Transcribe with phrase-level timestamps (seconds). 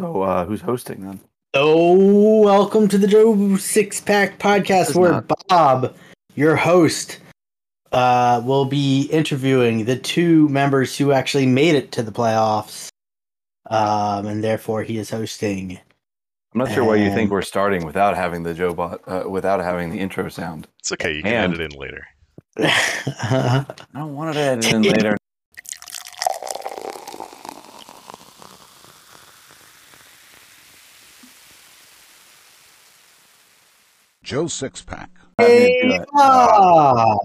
[0.00, 1.20] So uh, who's hosting then?
[1.52, 5.30] Oh, welcome to the Joe Six Pack Podcast, where not.
[5.48, 5.94] Bob,
[6.34, 7.18] your host,
[7.92, 12.88] uh, will be interviewing the two members who actually made it to the playoffs,
[13.68, 15.72] um, and therefore he is hosting.
[16.54, 19.60] I'm not sure why you think we're starting without having the Joe bot, uh, without
[19.60, 20.66] having the intro sound.
[20.78, 21.14] It's okay.
[21.14, 22.06] You can And- edit in later.
[22.58, 25.16] I don't want it edited in later.
[34.30, 35.08] Joe Sixpack.
[35.38, 37.18] hey, Bob.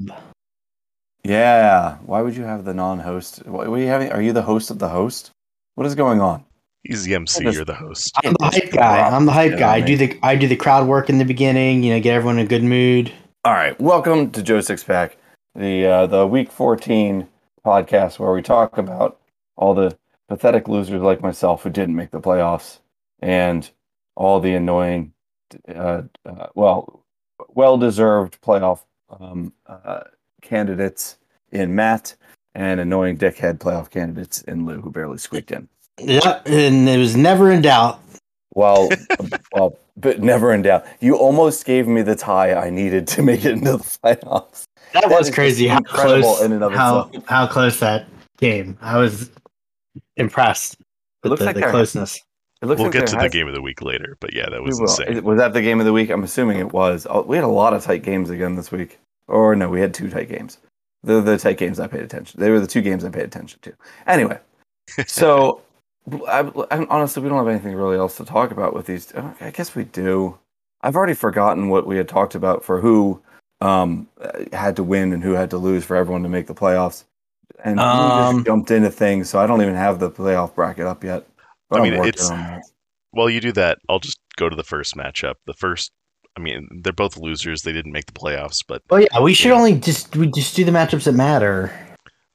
[1.23, 1.97] Yeah.
[1.97, 3.45] Why would you have the non-host?
[3.45, 4.11] What are you having?
[4.11, 5.29] Are you the host of the host?
[5.75, 6.43] What is going on?
[6.81, 7.43] He's the MC.
[7.43, 8.11] Just- You're the host.
[8.23, 9.07] I'm the hype guy.
[9.07, 9.75] I'm the hype Yeah, guy.
[9.75, 9.85] I mate.
[9.85, 11.83] do the I do the crowd work in the beginning.
[11.83, 13.11] You know, get everyone in a good mood.
[13.43, 13.79] All right.
[13.79, 15.15] Welcome to Joe Six Pack,
[15.53, 17.27] the uh, the Week 14
[17.63, 19.19] podcast where we talk about
[19.57, 19.95] all the
[20.27, 22.79] pathetic losers like myself who didn't make the playoffs
[23.19, 23.69] and
[24.15, 25.11] all the annoying,
[25.73, 27.03] uh, uh, well,
[27.49, 28.81] well deserved playoff
[29.19, 30.01] um, uh,
[30.41, 31.17] candidates
[31.51, 32.15] in Matt
[32.53, 35.67] and annoying dickhead playoff candidates in Lou who barely squeaked in.
[35.99, 37.99] Yeah, and it was never in doubt.
[38.53, 38.89] Well,
[39.53, 40.85] well, but never in doubt.
[40.99, 44.65] You almost gave me the tie I needed to make it into the playoffs.
[44.93, 45.67] That, That was crazy.
[45.67, 46.41] How close?
[46.41, 47.25] in and of how itself.
[47.27, 48.77] how close that game?
[48.81, 49.29] I was
[50.17, 50.77] impressed
[51.23, 51.95] with looks the, like the there- close.
[51.95, 52.21] It looks
[52.61, 54.79] We'll like get there to the game of the week later, but yeah, that was
[54.79, 55.17] insane.
[55.17, 56.09] Is- Was that the game of the week?
[56.09, 57.05] I'm assuming it was.
[57.09, 58.97] Oh, we had a lot of tight games again this week.
[59.27, 60.59] Or no, we had two tight games.
[61.03, 62.39] They're the tight games I paid attention.
[62.39, 63.73] They were the two games I paid attention to.
[64.07, 64.39] Anyway,
[65.07, 65.61] so
[66.27, 66.39] I,
[66.71, 69.13] I, honestly, we don't have anything really else to talk about with these.
[69.13, 70.37] uh, I guess we do.
[70.81, 73.19] I've already forgotten what we had talked about for who
[73.61, 74.07] um,
[74.53, 77.03] had to win and who had to lose for everyone to make the playoffs.
[77.63, 80.85] And we Um, just jumped into things, so I don't even have the playoff bracket
[80.85, 81.25] up yet.
[81.69, 82.63] But I mean, it's- on that.
[83.11, 85.35] While you do that, I'll just go to the first matchup.
[85.45, 85.93] The first,
[86.37, 87.61] I mean, they're both losers.
[87.61, 89.55] They didn't make the playoffs, but Oh yeah, we should Yeah.
[89.55, 91.71] only just we just do the matchups that matter.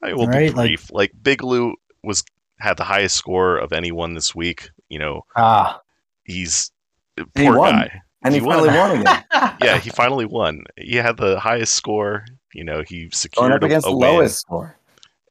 [0.02, 0.90] I will Right, be like- brief.
[0.90, 2.24] Like, Big Lou was
[2.58, 4.70] had the highest score of anyone this week.
[4.88, 5.80] You know, Ah,
[6.24, 6.72] he's
[7.16, 7.72] he poor won.
[7.74, 8.00] guy.
[8.22, 9.24] And he, he finally won again.
[9.62, 10.64] Yeah, he finally won.
[10.78, 12.24] He had the highest score.
[12.54, 14.08] You know, he Going secured up against a the win.
[14.14, 14.76] lowest score.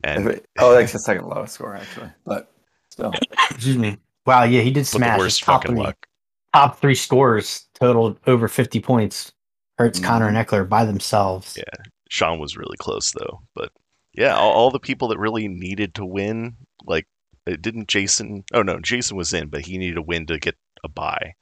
[0.04, 2.09] And oh, that's the second lowest score actually.
[2.26, 2.52] But
[3.00, 3.14] still,
[3.52, 3.98] excuse me.
[4.26, 5.14] Wow, yeah, he did with the smash.
[5.16, 6.08] His worst top fucking three, luck.
[6.54, 9.32] top three scores totaled over fifty points.
[9.78, 10.04] Hurts Mhm.
[10.04, 11.56] Connor and Eckler by themselves.
[11.58, 11.84] Yeah.
[12.09, 13.72] Sean was really close though, but
[14.14, 16.56] yeah, all, all the people that really needed to win,
[16.86, 17.08] like
[17.46, 18.44] it didn't Jason.
[18.54, 21.34] Oh no, Jason was in, but he needed a win to get a bye.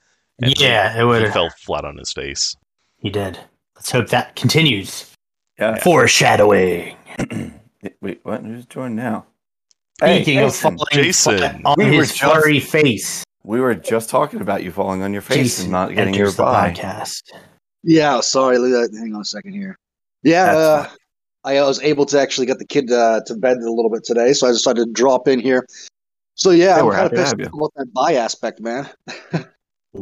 [0.42, 1.34] And Yeah, it he would.
[1.34, 2.56] fell flat on his face.
[3.00, 3.40] He did.
[3.76, 5.12] Let's hope that continues.
[5.60, 5.78] yeah.
[5.82, 6.96] Foreshadowing.
[8.02, 8.44] Wait, what?
[8.44, 9.26] Who's joined now?
[10.02, 11.62] Speaking of Jason, falling Jason.
[11.66, 15.12] on We were his just- flurry face, we were just talking about you falling on
[15.12, 16.72] your face Jason and not getting your enters the bye.
[16.72, 17.24] podcast.
[17.84, 18.58] Yeah, sorry.
[18.60, 19.76] Look, hang on a second here.
[20.24, 20.90] Yeah, uh.
[21.46, 24.34] I was able to actually get the kid uh, to bed a little bit today,
[24.34, 25.66] so I decided to drop in here.
[26.36, 27.58] So yeah, Yeah, I'm we're kind of happy to pissed have you.
[27.58, 28.90] about that buy aspect, man.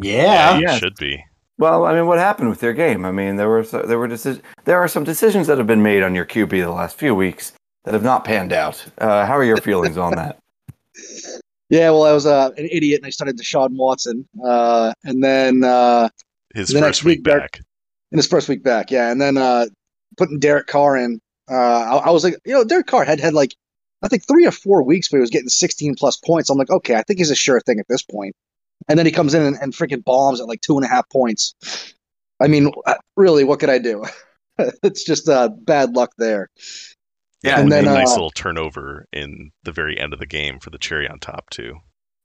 [0.02, 0.58] Yeah.
[0.58, 0.78] you yeah.
[0.78, 1.24] should be.
[1.58, 3.06] Well, I mean, what happened with your game?
[3.06, 6.04] I mean, there were there were deci- there are some decisions that have been made
[6.04, 7.54] on your QB the last few weeks
[7.86, 8.84] that have not panned out.
[8.98, 10.40] Uh, how are your feelings on that?
[11.68, 15.64] Yeah, well, I was uh, an idiot and I started Deshaun Watson, uh, and then
[15.64, 16.10] uh,
[16.54, 17.62] His The next first week week, Derek- back.
[18.12, 19.66] in his first week back, yeah, and then uh,
[20.16, 21.20] putting Derek Carr in.
[21.50, 23.56] Uh, I, I was like, you know, Derek Carr had had like
[24.04, 26.52] I think three or four weeks where he was getting 16 plus points.
[26.52, 28.36] I'm like, okay, I think he's a sure thing at this point.
[28.88, 31.10] And then he comes in and, and freaking bombs at like two and a half
[31.10, 31.56] points.
[32.40, 34.06] I mean, uh, really, what could I do?
[34.84, 36.50] it's just uh, bad luck there.
[37.46, 40.60] Yeah, and then, a nice uh, little turnover in the very end of the game
[40.60, 41.80] for the cherry on top too.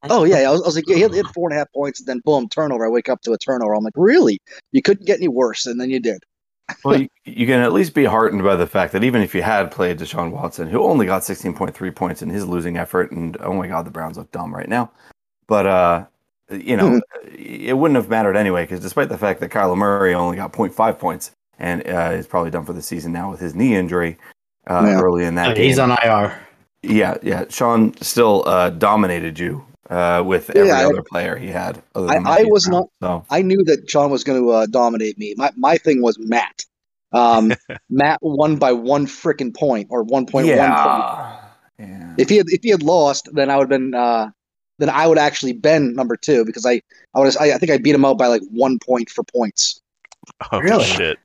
[0.04, 1.58] Oh yeah, I was, I was like, yeah, he had, he had four and a
[1.58, 2.86] half points, and then boom, turnover.
[2.86, 3.74] I wake up to a turnover.
[3.74, 4.40] I'm like, really?
[4.72, 6.22] You couldn't get any worse, and then you did.
[6.84, 9.42] Well, you, you can at least be heartened by the fact that even if you
[9.42, 13.52] had played Deshaun Watson, who only got 16.3 points in his losing effort, and oh
[13.52, 14.92] my God, the Browns look dumb right now.
[15.48, 16.04] But, uh,
[16.48, 20.36] you know, it wouldn't have mattered anyway, because despite the fact that Kyler Murray only
[20.36, 23.74] got 0.5 points and uh, is probably done for the season now with his knee
[23.74, 24.16] injury
[24.68, 25.00] uh, Yeah.
[25.00, 25.64] early in that game.
[25.66, 26.38] He's on IR.
[26.82, 27.44] yeah, yeah.
[27.48, 31.82] Sean still uh, dominated you uh, with every Yeah, I- other player he had.
[31.94, 32.86] Other I- than I Matthew was not.
[33.02, 35.34] So, I knew that Sean was going to uh, dominate me.
[35.36, 36.64] My my thing was Matt.
[37.12, 37.52] Um,
[37.90, 40.58] Matt won by one freaking point or one point one point.
[40.58, 41.36] yeah.
[41.78, 42.14] Yeah.
[42.18, 44.30] If he had if he had lost, then I would have been uh,
[44.78, 46.82] then I would actually been number two because I
[47.14, 49.80] I would I, I think I beat him out by like one point for points.
[50.52, 50.84] Oh Really?
[50.84, 51.18] shit!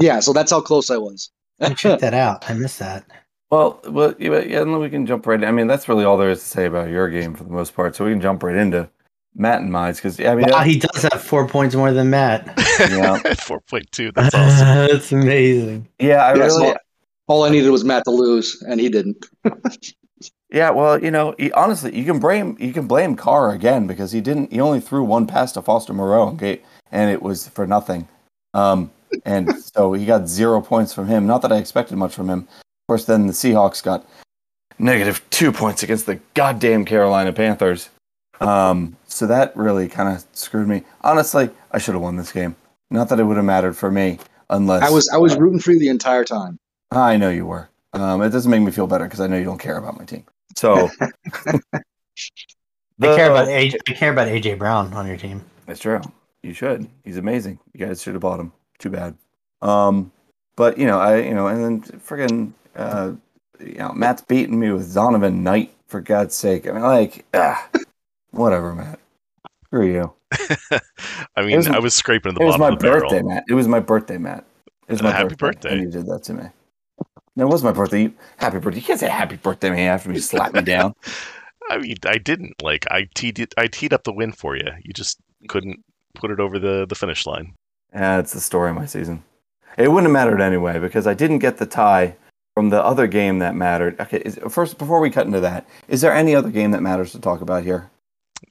[0.00, 1.30] Yeah, so that's how close I was.
[1.62, 2.48] I check that out.
[2.50, 3.04] I missed that.
[3.50, 5.38] Well, well, yeah, yeah, and we can jump right.
[5.42, 5.46] In.
[5.46, 7.74] I mean, that's really all there is to say about your game for the most
[7.76, 7.94] part.
[7.94, 8.88] So we can jump right into
[9.34, 12.46] Matt and mine because I mean, Wow, he does have four points more than Matt.
[12.80, 13.18] Yeah.
[13.22, 14.14] 4.2.
[14.14, 14.66] That's awesome.
[14.66, 15.86] That's amazing.
[15.98, 16.76] yeah, I Yeah, really, so
[17.26, 19.26] all I needed was Matt to lose, and he didn't.
[20.50, 20.70] yeah.
[20.70, 24.20] Well, you know, he, honestly, you can blame you can blame Carr again because he
[24.22, 24.50] didn't.
[24.52, 28.08] He only threw one pass to Foster Moreau, okay, and it was for nothing.
[28.54, 28.90] Um,
[29.24, 31.26] and so he got zero points from him.
[31.26, 32.40] Not that I expected much from him.
[32.40, 34.06] Of course, then the Seahawks got
[34.78, 37.90] negative two points against the goddamn Carolina Panthers.
[38.40, 40.82] Um, so that really kind of screwed me.
[41.02, 42.56] Honestly, I should have won this game.
[42.90, 44.18] Not that it would have mattered for me,
[44.50, 46.58] unless I was I was rooting for you the entire time.
[46.90, 47.68] I know you were.
[47.94, 50.04] Um, it doesn't make me feel better because I know you don't care about my
[50.04, 50.24] team.
[50.56, 51.80] So I
[53.00, 55.44] care about The- AJ, I care about AJ Brown on your team.
[55.66, 56.00] That's true.
[56.42, 56.88] You should.
[57.04, 57.58] He's amazing.
[57.72, 58.52] You guys should have bought him.
[58.82, 59.16] Too bad.
[59.62, 60.12] Um,
[60.56, 63.12] but you know, I you know, and then friggin' uh,
[63.60, 66.66] you know, Matt's beating me with Zonovan Knight for God's sake.
[66.68, 67.68] I mean, like, ah,
[68.32, 68.98] whatever, Matt.
[69.66, 70.12] Screw you.
[71.36, 73.00] I mean, was- I was scraping the It was bottom my of the barrel.
[73.08, 73.44] birthday, Matt.
[73.48, 74.44] It was my birthday, Matt.
[74.88, 75.46] It was my happy birthday.
[75.46, 75.72] birthday.
[75.74, 76.42] And you did that to me.
[77.36, 78.02] No, it was my birthday.
[78.02, 78.80] You, happy birthday.
[78.80, 80.94] You can't say happy birthday to me after you slap me down.
[81.70, 82.84] I mean, I didn't like.
[82.90, 84.68] I teed it, I teed up the win for you.
[84.82, 85.18] You just
[85.48, 85.80] couldn't
[86.14, 87.54] put it over the the finish line.
[87.94, 89.22] Yeah, it's the story of my season.
[89.76, 92.16] It wouldn't have mattered anyway because I didn't get the tie
[92.54, 93.98] from the other game that mattered.
[94.00, 97.12] Okay, is, first before we cut into that, is there any other game that matters
[97.12, 97.90] to talk about here?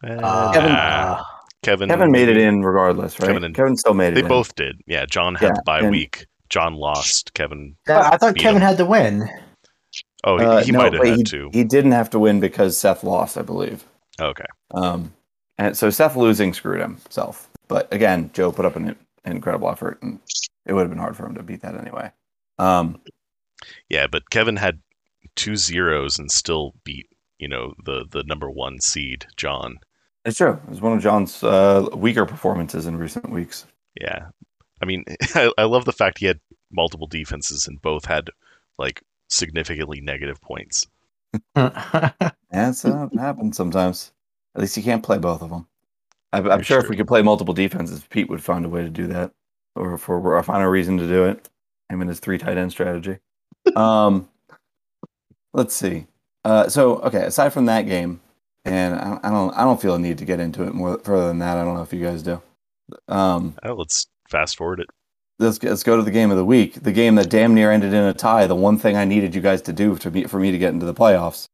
[0.04, 1.24] Uh, Kevin- nah.
[1.64, 3.28] Kevin, Kevin made it in regardless, right?
[3.28, 4.16] Kevin and, Kevin, still made it.
[4.16, 4.28] They in.
[4.28, 4.82] both did.
[4.88, 6.26] Yeah, John had Yeah, the bye and- week.
[6.50, 7.34] John lost.
[7.34, 7.76] Kevin.
[7.88, 8.68] I thought Kevin him.
[8.68, 9.30] had to win.
[10.26, 11.50] Oh, he, Uh, he no, might have had he, to.
[11.54, 13.86] He didn't have to win because Seth lost, I believe.
[14.20, 14.44] Okay.
[14.72, 15.14] Um,
[15.58, 17.50] and so Seth losing screwed himself.
[17.70, 20.20] But again, Joe put up an incredible effort, and
[20.66, 22.12] it would have been hard for him to beat that anyway.
[22.58, 23.02] Um,
[23.90, 24.82] Yeah, but Kevin had
[25.36, 27.08] two zeros and still beat
[27.40, 29.80] you know the the number one seed John.
[30.26, 30.60] it's true.
[30.64, 33.66] It was one of John's uh, weaker performances in recent weeks.
[34.00, 34.28] Yeah,
[34.82, 35.04] I mean,
[35.36, 36.40] I, I love the fact he had
[36.72, 38.30] multiple defenses and both had
[38.78, 40.88] like significantly negative points.
[41.56, 44.12] That's uh, it happens sometimes.
[44.56, 45.68] At least you can't play both of them.
[46.34, 48.82] I, I'm Very sure if we could play multiple defenses, Pete would find a way
[48.84, 49.32] to do that,
[49.76, 51.50] or for or find a reason to do it.
[51.90, 53.18] Him and his three tight end strategy.
[53.76, 54.30] um,
[55.54, 56.08] let's see.
[56.46, 58.22] Uh, so okay, aside from that game,
[58.66, 61.28] and I, I don't, I don't feel a need to get into it more further
[61.28, 61.58] than that.
[61.58, 62.42] I don't know if you guys do.
[63.08, 64.88] Um, Oh, let's fast forward it.
[65.40, 66.82] let's let's go to the game of the week.
[66.82, 68.48] The game that damn near ended in a tie.
[68.48, 70.74] The one thing I needed you guys to do to be for me to get
[70.74, 71.46] into the playoffs.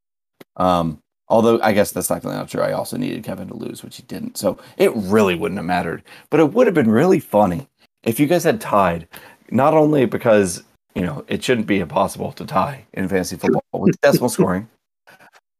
[0.56, 2.62] Um, although I guess that's technically not true.
[2.62, 4.38] I also needed Kevin to lose, which he didn't.
[4.38, 6.04] So it really wouldn't have mattered.
[6.30, 7.68] But it would have been really funny
[8.04, 9.08] if you guys had tied.
[9.50, 10.64] Not only because
[10.96, 14.68] you know it shouldn't be impossible to tie in fantasy football with decimal scoring,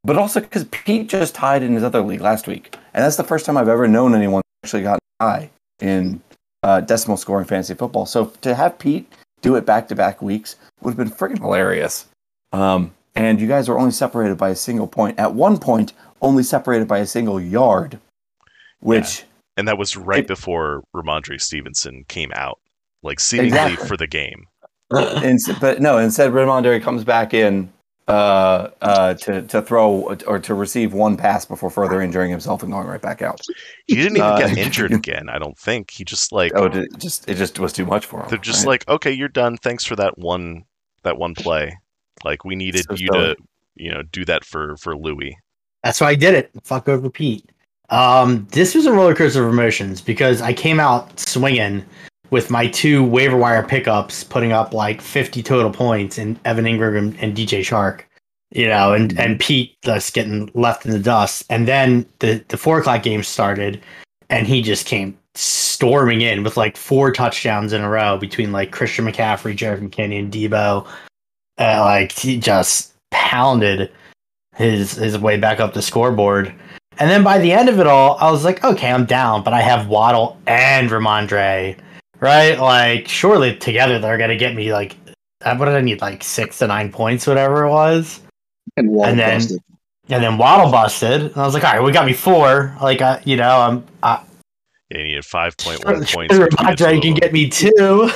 [0.04, 3.24] but also because Pete just tied in his other league last week, and that's the
[3.24, 5.50] first time I've ever known anyone actually got a tie
[5.80, 6.22] in
[6.64, 8.06] uh, decimal scoring fantasy football.
[8.06, 9.12] So to have Pete
[9.42, 12.08] do it back to back weeks would have been freaking hilarious.
[12.52, 15.18] Um, and you guys are only separated by a single point.
[15.20, 18.00] At one point, only separated by a single yard,
[18.80, 19.24] which
[19.58, 22.60] And that was right It- before Rhamondre Stevenson came out,
[23.04, 23.88] like seemingly Exactly.
[23.88, 24.46] for the game.
[24.92, 27.70] and, but no, instead Rhamondre comes back in
[28.08, 32.72] uh, uh, to to throw or to receive one pass before further injuring himself and
[32.72, 33.42] going right back out.
[33.86, 35.28] He didn't even Uh, get injured again.
[35.28, 38.22] I don't think he just like Oh, it just it just was too much for
[38.22, 38.30] him.
[38.30, 38.68] they're just right?
[38.70, 39.58] like, okay, you're done.
[39.58, 40.64] Thanks for that one
[41.04, 41.78] that one play.
[42.24, 43.36] Like we needed So you silly.
[43.36, 43.36] to
[43.76, 45.38] you know do that for for Louis.
[45.84, 46.52] That's why I did it.
[46.64, 47.50] Fuck over Pete.
[47.90, 51.86] Um, this was a roller coaster of emotions because I came out swinging
[52.30, 57.16] with my two waiver wire pickups, putting up like 50 total points in Evan Engram
[57.22, 58.02] and DJ Chark.
[58.52, 61.44] You know, and and Pete just getting left in the dust.
[61.50, 63.82] And then the the four o'clock game started,
[64.30, 68.72] and he just came storming in with like four touchdowns in a row between like
[68.72, 70.88] Christian McCaffrey, Jerick McKinnon, and Deebo.
[71.60, 73.92] Uh, like he just pounded
[74.56, 76.54] his his way back up the scoreboard.
[77.00, 79.54] And then by the end of it all, I was like, okay, I'm down, but
[79.54, 81.78] I have Waddle and Rhamondre,
[82.20, 82.60] right?
[82.60, 84.96] Like, surely together they're gonna get me like,
[85.46, 86.02] uh, what did I need?
[86.02, 88.20] Like six to nine points, whatever it was.
[88.78, 89.62] And Wall And then- busted.
[90.10, 92.74] And then Waddle busted, and I was like, all right, we got me four.
[92.82, 93.84] Like, uh, you know, I'm.
[94.02, 94.20] Uh,
[94.90, 96.34] Yeah, he needed five point sure, one sure points.
[96.34, 98.10] between the two Rhamondre can get me two.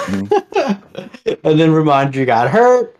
[1.43, 2.95] and then Rhamondre got hurt,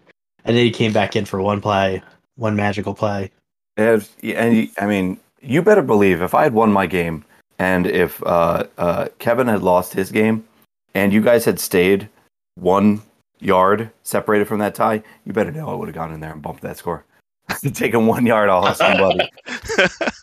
[0.45, 2.01] and then he came back in for one play,
[2.35, 3.31] one magical play.
[3.77, 7.25] And, and I mean, you better believe if I had won my game
[7.59, 10.45] and if uh, uh, Kevin had lost his game
[10.93, 12.09] and you guys had stayed
[12.55, 13.01] one
[13.39, 16.41] yard separated from that tie, you better know I would have gone in there and
[16.41, 17.05] bumped that score.
[17.73, 19.29] Taking one yard off somebody.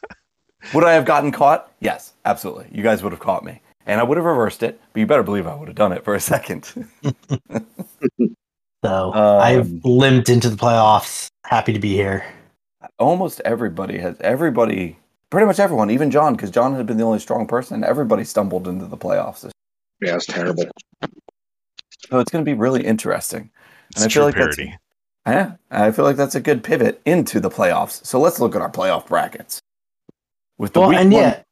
[0.74, 1.72] would I have gotten caught?
[1.80, 2.68] Yes, absolutely.
[2.72, 4.80] You guys would have caught me, and I would have reversed it.
[4.92, 6.72] But you better believe I would have done it for a second.
[8.88, 11.28] So Um, I've limped into the playoffs.
[11.44, 12.24] Happy to be here.
[12.98, 14.16] Almost everybody has.
[14.20, 14.98] Everybody,
[15.30, 17.84] pretty much everyone, even John, because John had been the only strong person.
[17.84, 19.42] Everybody stumbled into the playoffs.
[19.42, 19.52] this-
[20.00, 20.64] Yeah, it's terrible.
[22.10, 23.50] So it's going to be really interesting.
[23.90, 24.78] It's And I true feel like that's-
[25.26, 28.04] Yeah, I feel like that's a good pivot into the playoffs.
[28.06, 29.60] So let's look at our playoff brackets.
[30.56, 31.42] With the Well, week and one- yeah,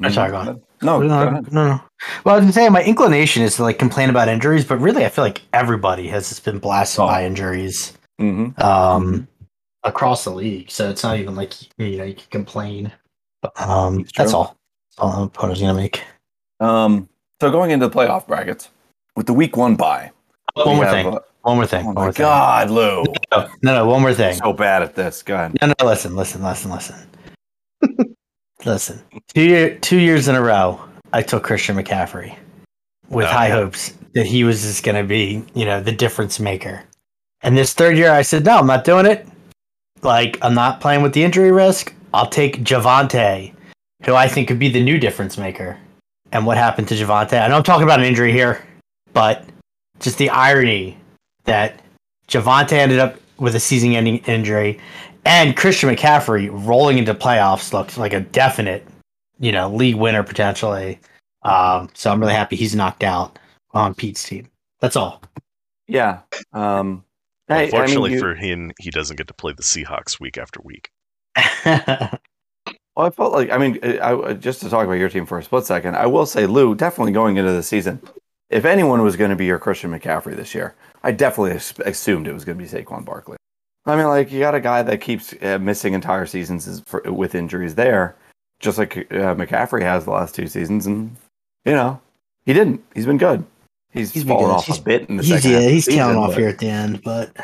[0.00, 0.14] Mhm.
[0.14, 0.62] sorry, go on.
[0.82, 1.80] No, no, no, no, no.
[2.24, 5.08] Well, I was saying my inclination is to like complain about injuries, but really, I
[5.08, 7.06] feel like everybody has just been blasted Oh.
[7.06, 8.58] by injuries Mhm.
[8.62, 9.26] um,
[9.84, 10.70] across the league.
[10.70, 12.92] So it's not even like you know you can complain.
[13.56, 14.56] Um, that's all.
[14.98, 16.02] That's all I was gonna make.
[16.60, 17.08] Um,
[17.40, 18.68] so going into the playoff brackets
[19.16, 20.10] with the week one bye.
[20.54, 21.06] One more have, thing.
[21.14, 21.86] uh, One more thing.
[21.86, 22.24] oh my more thing.
[22.24, 23.04] God, Lou!
[23.30, 24.34] No, no, no, one more thing.
[24.36, 25.22] So bad at this.
[25.22, 25.56] Go ahead.
[25.60, 26.96] No, no, listen, listen, listen, listen.
[28.66, 29.00] Listen.
[29.32, 30.80] Two year, two years in a row,
[31.12, 32.36] I took Christian McCaffrey
[33.08, 33.54] with Oh, high yeah.
[33.54, 36.82] hopes that he was just going to be, you know, the difference maker.
[37.42, 39.26] And this third year, I said, no, I'm not doing it.
[40.02, 41.94] Like, I'm not playing with the injury risk.
[42.12, 43.52] I'll take Javonte,
[44.04, 45.78] who I think could be the new difference maker.
[46.32, 47.40] And what happened to Javonte?
[47.40, 48.66] I know I'm talking about an injury here,
[49.12, 49.44] but
[50.00, 50.98] just the irony
[51.44, 51.80] that
[52.26, 54.80] Javonte ended up with a season-ending injury,
[55.26, 58.86] and Christian McCaffrey rolling into playoffs looks like a definite,
[59.38, 61.00] you know, league winner potentially.
[61.42, 63.38] Um, so I'm really happy he's knocked out
[63.72, 64.48] on Pete's team.
[64.80, 65.22] That's all.
[65.86, 66.20] Yeah.
[66.52, 67.04] Um,
[67.48, 70.38] hey, I mean, Unfortunately you- for him, he doesn't get to play the Seahawks week
[70.38, 70.90] after week.
[72.96, 75.38] Well, I felt like I mean, I, I, just to talk about your team for
[75.38, 78.00] a split second, I will say, Lou, definitely going into the season,
[78.48, 82.32] if anyone was going to be your Christian McCaffrey this year, I definitely assumed it
[82.32, 83.35] was going to be Saquon Barkley.
[83.86, 87.34] I mean, like you got a guy that keeps uh, missing entire seasons for, with
[87.34, 88.16] injuries there,
[88.60, 91.14] just like uh, McCaffrey has the last two seasons, and
[91.64, 92.00] you know
[92.44, 92.82] he didn't.
[92.94, 93.44] He's been good.
[93.92, 94.56] He's, He's been fallen good.
[94.56, 95.50] off He's- a bit in the he's second.
[95.52, 97.34] yeah, he's season, counting off here at the end, but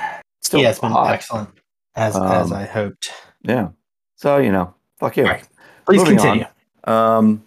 [0.42, 1.12] Still yeah, it's been hot.
[1.12, 1.48] excellent
[1.94, 3.10] as as Um, I hoped.
[3.42, 3.68] Yeah.
[4.16, 5.24] So you know, fuck you.
[5.24, 5.48] All right.
[5.86, 6.24] Please moving on.
[6.24, 6.46] continue.
[6.84, 7.42] Um,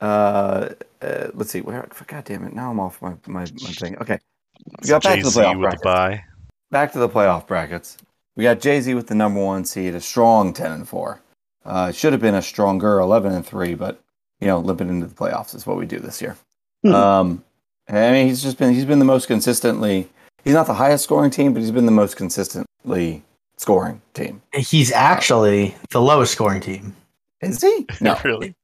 [0.00, 0.70] uh,
[1.02, 1.60] uh, let's see.
[1.60, 1.86] Where?
[2.06, 2.54] God damn it!
[2.54, 3.96] Now I'm off my my, my thing.
[3.98, 4.18] Okay,
[4.82, 6.24] we got back to the Jay-Z playoff with the brackets.
[6.70, 7.98] Back to the playoff brackets.
[8.36, 11.20] We got Jay Z with the number one seed, a strong ten and four.
[11.64, 14.00] Uh, should have been a stronger eleven and three, but
[14.40, 16.36] you know, limping into the playoffs is what we do this year.
[16.82, 16.94] Hmm.
[16.94, 17.44] Um,
[17.88, 20.08] I mean, he's just been he's been the most consistently.
[20.44, 23.22] He's not the highest scoring team, but he's been the most consistently
[23.56, 24.42] scoring team.
[24.52, 26.94] He's actually the lowest scoring team.
[27.40, 27.86] Is he?
[28.00, 28.54] No, really?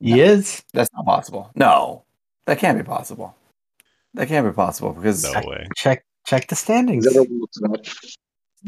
[0.00, 0.62] He is.
[0.72, 1.50] That's not possible.
[1.54, 2.04] No,
[2.46, 3.34] that can't be possible.
[4.14, 5.66] That can't be possible because No way.
[5.76, 7.06] Check check the standings.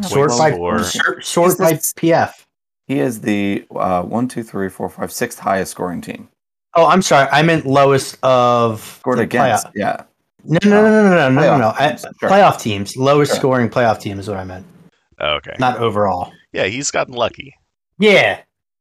[0.01, 0.37] Is that what looks?
[0.37, 2.33] Sort by for- sort, sort by He's PF.
[2.87, 6.29] he is the uh, one, two, three, four, five, sixth highest scoring team.
[6.75, 7.29] Oh, I'm sorry.
[7.33, 9.73] I meant lowest of Scored the against, playoff.
[9.75, 10.03] yeah.
[10.45, 11.71] No, no, no, no, no, no, no, no.
[11.73, 12.29] Playoff I, teams, sure.
[12.31, 13.41] Playoff teams, lowest Sure.
[13.41, 14.65] scoring playoff team is what I meant,
[15.21, 15.55] okay.
[15.59, 16.33] not overall.
[16.53, 17.53] Yeah, he's gotten lucky.
[17.99, 18.41] Yeah,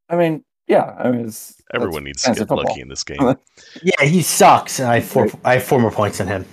[0.10, 0.94] I mean, yeah.
[1.00, 2.64] I mean, it's, Everyone needs to get football.
[2.66, 3.18] lucky in this game.
[3.82, 6.46] yeah, he sucks, and I have four, I have four more points than him.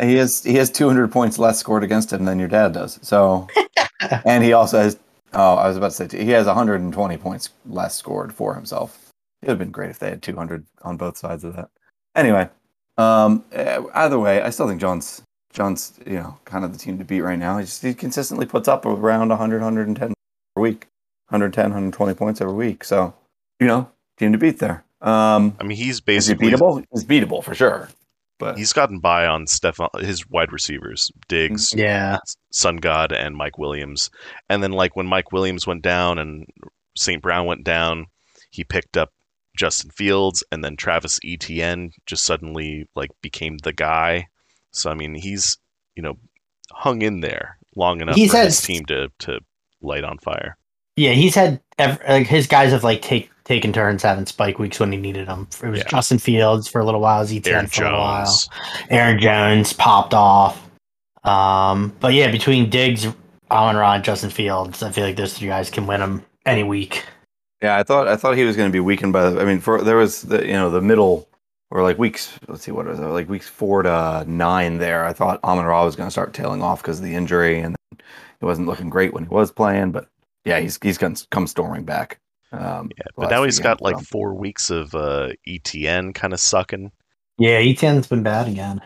[0.00, 2.98] He has he has 200 points less scored against him than your dad does.
[3.02, 3.46] So,
[4.24, 4.98] and he also has.
[5.34, 9.10] Oh, I was about to say he has 120 points less scored for himself.
[9.42, 11.68] It would have been great if they had 200 on both sides of that.
[12.14, 12.48] Anyway,
[12.96, 16.98] um, eh, either way, I still think John's John's you know kind of the team
[16.98, 17.58] to beat right now.
[17.58, 20.14] He just he consistently puts up around 100, 110
[20.54, 20.88] per week,
[21.28, 22.84] 110, 120 points every week.
[22.84, 23.14] So,
[23.60, 24.84] you know, team to beat there.
[25.00, 26.84] Um, I mean, he's is he basically beatable?
[26.92, 27.88] He's beatable for sure.
[28.38, 31.80] But he's gotten by on Stefon his wide receivers, Diggs, mm-hmm.
[31.80, 32.18] Yeah,
[32.52, 34.10] Sun God, and Mike Williams.
[34.48, 36.46] And then like when Mike Williams went down and
[36.96, 37.20] St.
[37.20, 38.06] Brown went down,
[38.50, 39.12] he picked up
[39.56, 44.28] Justin Fields and then Travis Etienne just suddenly like became the guy.
[44.70, 45.58] So I mean, he's
[45.96, 46.14] you know
[46.70, 49.40] hung in there long enough He's for had- his team to to
[49.82, 50.56] light on fire.
[50.96, 51.10] yeah.
[51.12, 54.92] He's had ev- like his guys have like take taken turns having spike weeks when
[54.92, 55.48] he needed them.
[55.64, 55.88] It was Yeah.
[55.88, 58.24] Justin Fields for a little while, Etienne Aaron for a while.
[58.26, 58.48] Jones.
[58.90, 60.62] Aaron Jones popped off.
[61.24, 63.06] Um, but yeah, between Diggs,
[63.50, 67.04] Amon Ra, Justin Fields, I feel like those three guys can win them any week.
[67.62, 69.30] Yeah, I thought I thought he was going to be weakened by.
[69.30, 71.28] The, I mean, for there was the you know the middle
[71.70, 72.38] or like weeks.
[72.46, 74.78] Let's see what was it like weeks four to nine.
[74.78, 77.58] There, I thought Amon Ra was going to start tailing off because of the injury,
[77.58, 78.06] and then
[78.38, 79.90] he wasn't looking great when he was playing.
[79.90, 80.08] But
[80.44, 82.20] yeah, he's he's come, come storming back.
[82.52, 84.04] Um, Yeah, but now he's got like so.
[84.04, 86.92] four weeks of uh, Etienne kind of sucking.
[87.38, 88.80] Yeah, Etienne's been bad again.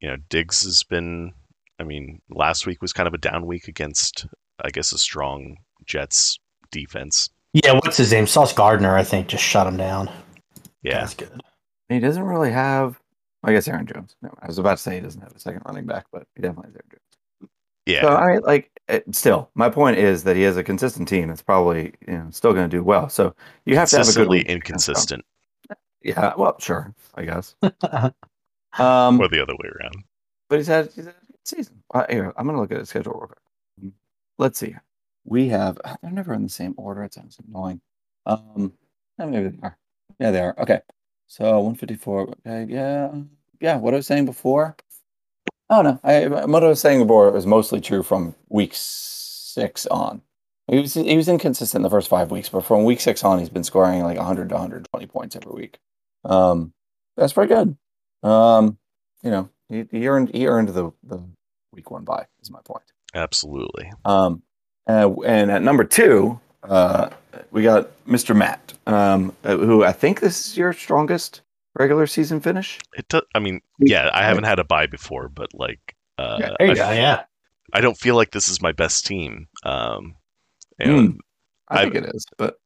[0.00, 1.32] You know, Diggs has been.
[1.78, 4.26] I mean, last week was kind of a down week against,
[4.64, 6.38] I guess, a strong Jets
[6.70, 7.28] defense.
[7.52, 8.26] Yeah, what's his name?
[8.26, 10.10] Sauce Gardner, I think, just shut him down.
[10.82, 11.40] Yeah, That's good.
[11.88, 12.98] He doesn't really have.
[13.44, 14.16] I guess Aaron Jones.
[14.22, 16.42] No, I was about to say he doesn't have a second running back, but he
[16.42, 17.02] definitely has Aaron Jones.
[17.86, 18.02] Yeah.
[18.02, 21.28] So I mean, like, it, still, my point is that he has a consistent team.
[21.28, 23.08] That's probably you know still going to do well.
[23.08, 24.46] So you have to have a good Consistently week.
[24.48, 25.24] inconsistent,
[26.02, 27.56] Yeah, well, sure, I guess.
[28.78, 30.04] Um, or the other way around.
[30.50, 31.82] but he's had, he's had a good season.
[31.94, 33.28] Uh, here, I'm going to look at his schedule real
[33.80, 33.92] quick.
[34.38, 34.76] Let's see.
[35.24, 35.78] We have.
[36.02, 37.02] They're never in the same order.
[37.04, 37.80] It sounds annoying.
[38.26, 38.74] Um,
[39.18, 39.78] eh, maybe they are.
[40.18, 40.54] Yeah, they are.
[40.58, 40.80] Okay.
[41.26, 42.34] So 154.
[42.46, 42.66] Okay.
[42.72, 43.12] Yeah.
[43.60, 43.76] Yeah.
[43.76, 44.76] What I was saying before.
[45.68, 46.00] Oh no.
[46.04, 50.22] I what I was saying before was mostly true from week six on.
[50.68, 53.48] He was he was inconsistent the first five weeks, but from week six on, he's
[53.48, 55.78] been scoring like 100 to 120 points every week.
[56.24, 56.72] Um,
[57.16, 57.76] that's pretty good.
[58.22, 58.78] Um,
[59.22, 61.22] you know, he, he earned he earned the the
[61.72, 62.26] week one bye.
[62.40, 62.84] Is my point.
[63.14, 63.92] Absolutely.
[64.04, 64.42] Um,
[64.88, 67.10] uh, and at number two, uh,
[67.50, 68.36] we got Mr.
[68.36, 71.42] Matt, um, who I think this is your strongest
[71.76, 72.78] regular season finish.
[72.96, 73.06] It.
[73.08, 74.10] Do, I mean, yeah.
[74.12, 76.90] I haven't had a buy before, but like, uh, Yeah, There you I, go.
[76.92, 77.22] Yeah.
[77.72, 79.48] I don't feel like this is my best team.
[79.64, 80.14] Um,
[80.80, 81.04] you Hmm.
[81.06, 81.12] know,
[81.68, 82.56] I I- think it is, but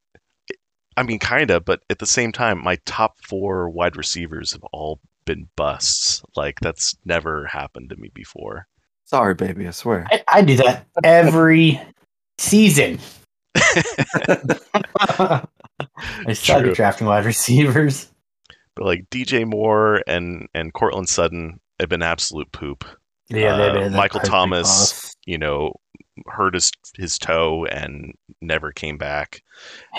[0.97, 4.65] I mean, kind of, but at the same time, my top four wide receivers have
[4.73, 6.23] all been busts.
[6.37, 8.67] Like that's never happened to me before.
[9.05, 10.07] sorry, baby, I swear.
[10.11, 11.81] I, I do that every
[12.39, 12.99] season.
[13.55, 15.47] I
[16.35, 16.71] suck True.
[16.71, 18.10] at drafting wide receivers.
[18.81, 22.85] Like DJ Moore and and Courtland Sutton have been absolute poop.
[23.29, 24.67] Yeah, Uh, they've been Michael Thomas.
[24.67, 25.17] close.
[25.27, 25.73] You know,
[26.27, 29.43] hurt his his toe and never came back.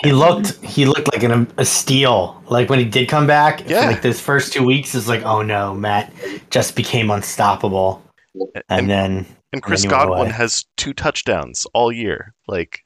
[0.02, 2.42] He looked he looked like an, a steal.
[2.48, 3.86] Like when he did come back, Yeah.
[3.86, 6.12] like those first two weeks, is like, oh no, Matt
[6.50, 8.02] just became unstoppable.
[8.34, 12.34] And, And, then and Chris he Godwin has two touchdowns all year.
[12.48, 12.80] Like,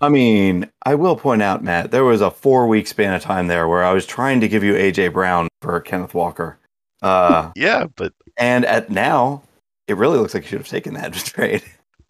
[0.00, 3.46] I mean, I will point out, Matt, there was a four week span of time
[3.46, 6.58] there where I was trying to give you AJ Brown for Kenneth Walker.
[7.02, 9.42] Uh, yeah, but and at now,
[9.86, 11.62] it really looks like you should have taken that trade.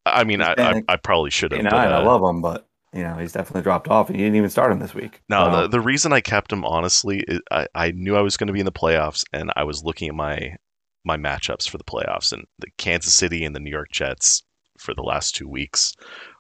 [0.06, 1.64] I mean, I, I, I probably should You have.
[1.64, 4.18] know, but, and I uh, love him, but you know, he's definitely dropped off, and
[4.18, 5.20] you didn't even start him this week.
[5.28, 8.48] No, the, the reason I kept him honestly, is I, I knew I was going
[8.48, 10.56] to be in the playoffs, and I was looking at my
[11.04, 14.42] my matchups for the playoffs, and the Kansas City and the New York Jets
[14.78, 15.94] for the last two weeks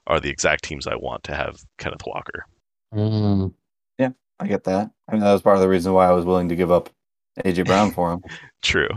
[0.06, 2.46] are the exact teams I want to have Kenneth Walker.
[2.94, 3.54] Mm.
[4.42, 4.90] I get that.
[5.06, 6.88] I mean, that was part of the reason why I was willing to give up
[7.44, 8.22] AJ Brown for him.
[8.62, 8.88] True,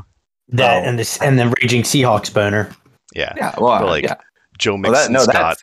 [0.49, 0.87] that Oh.
[0.87, 2.69] and this and the raging Seahawks boner.
[3.13, 3.33] yeah.
[3.35, 4.15] Yeah, well, But, like, yeah.
[4.57, 5.57] Joe Well, Mixon, that, no, Scott,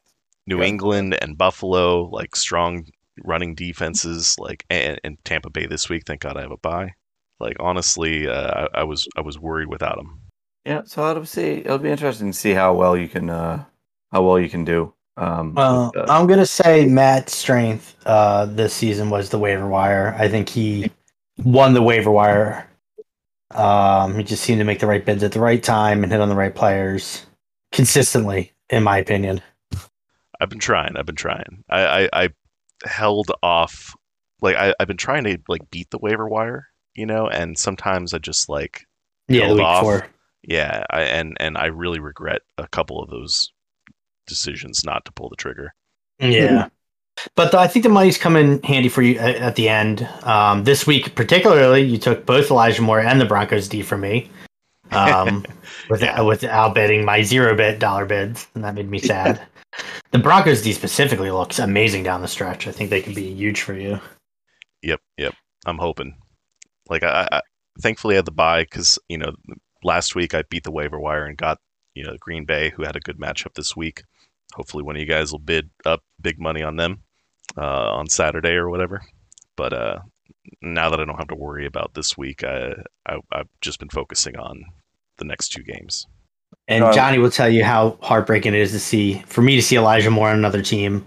[0.47, 0.67] New yeah.
[0.67, 2.85] England, and Buffalo, like strong
[3.25, 6.03] running defenses, like and, and Tampa Bay this week.
[6.07, 6.93] Thank God I have a bye.
[7.39, 10.21] Like honestly, uh, I, I was I was worried without him.
[10.67, 10.83] yeah.
[10.85, 11.53] So it'll see.
[11.65, 13.65] It'll be interesting to see how well you can, uh
[14.13, 14.93] how well you can do.
[15.21, 20.17] Um, Well, with, I'm gonna say Matt's strength uh, this season was the waiver wire.
[20.19, 20.91] I think he
[21.45, 22.67] won the waiver wire.
[23.53, 26.21] Um, he just seemed to make the right bids at the right time and hit
[26.21, 27.27] on the right players
[27.73, 29.43] consistently, in my opinion.
[30.41, 30.97] I've been trying.
[30.97, 31.65] I've been trying.
[31.69, 32.29] I, I, I
[32.85, 33.95] held off.
[34.41, 38.15] Like I, I've been trying to like beat the waiver wire, you know, and sometimes
[38.15, 38.87] I just like
[39.29, 39.83] Yeah, the Held week off.
[39.83, 40.07] four.
[40.43, 43.53] yeah, I, and and I really regret a couple of those
[44.31, 45.75] decisions not to pull the trigger.
[46.19, 46.69] Yeah.
[47.37, 50.09] But I think the money's come in handy for you at, at the end.
[50.23, 54.31] Um, this week, particularly, you took both Elijah Moore and the Broncos D for me.
[54.91, 55.45] Um,
[55.91, 56.23] with, Yeah.
[56.23, 59.41] without betting my zero bet dollar bids, and that made me sad.
[60.13, 62.67] the Broncos D specifically looks amazing down the stretch.
[62.67, 64.01] I think they could be huge for you.
[64.83, 65.35] Yep, yep.
[65.67, 66.17] I'm hoping.
[66.89, 67.41] Like I, I
[67.81, 69.33] thankfully I had the buy because you know
[69.85, 71.59] last week I beat the waiver wire and got
[71.95, 74.03] you know Green Bay who had a good matchup this week.
[74.55, 77.03] Hopefully one of you guys will bid up big money on them
[77.57, 79.03] uh, on Saturday or whatever.
[79.57, 79.99] But uh,
[80.63, 82.75] now that I don't have to worry about this week, I,
[83.07, 84.65] I I've just been focusing on
[85.19, 86.07] the next two games.
[86.69, 89.63] And Um, Johnny will tell you how heartbreaking it is to see for me to
[89.63, 91.07] see Elijah Moore on another team.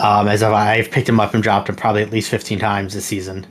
[0.00, 2.92] Um, as if I've picked him up and dropped him probably at least fifteen times
[2.92, 3.46] this season,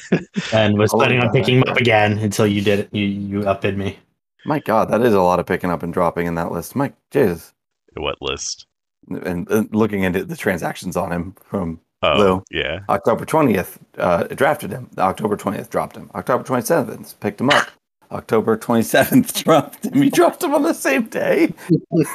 [0.52, 2.88] and was planning on picking him up again until you did it.
[2.94, 3.98] You you upbid me.
[4.46, 6.76] my God, that is a lot of picking up and dropping in that list.
[6.76, 7.52] Mike, Jesus.
[7.96, 8.66] What list?
[9.08, 12.44] And, and looking into the transactions on him from Oh, Lou.
[12.50, 12.80] yeah.
[12.90, 14.90] October 20th, uh, drafted him.
[14.98, 16.10] October 20th, dropped him.
[16.14, 17.68] October 27th, picked him up.
[18.12, 20.02] October 27th, dropped him.
[20.02, 21.54] He dropped him on the same day.
[21.90, 22.06] Look,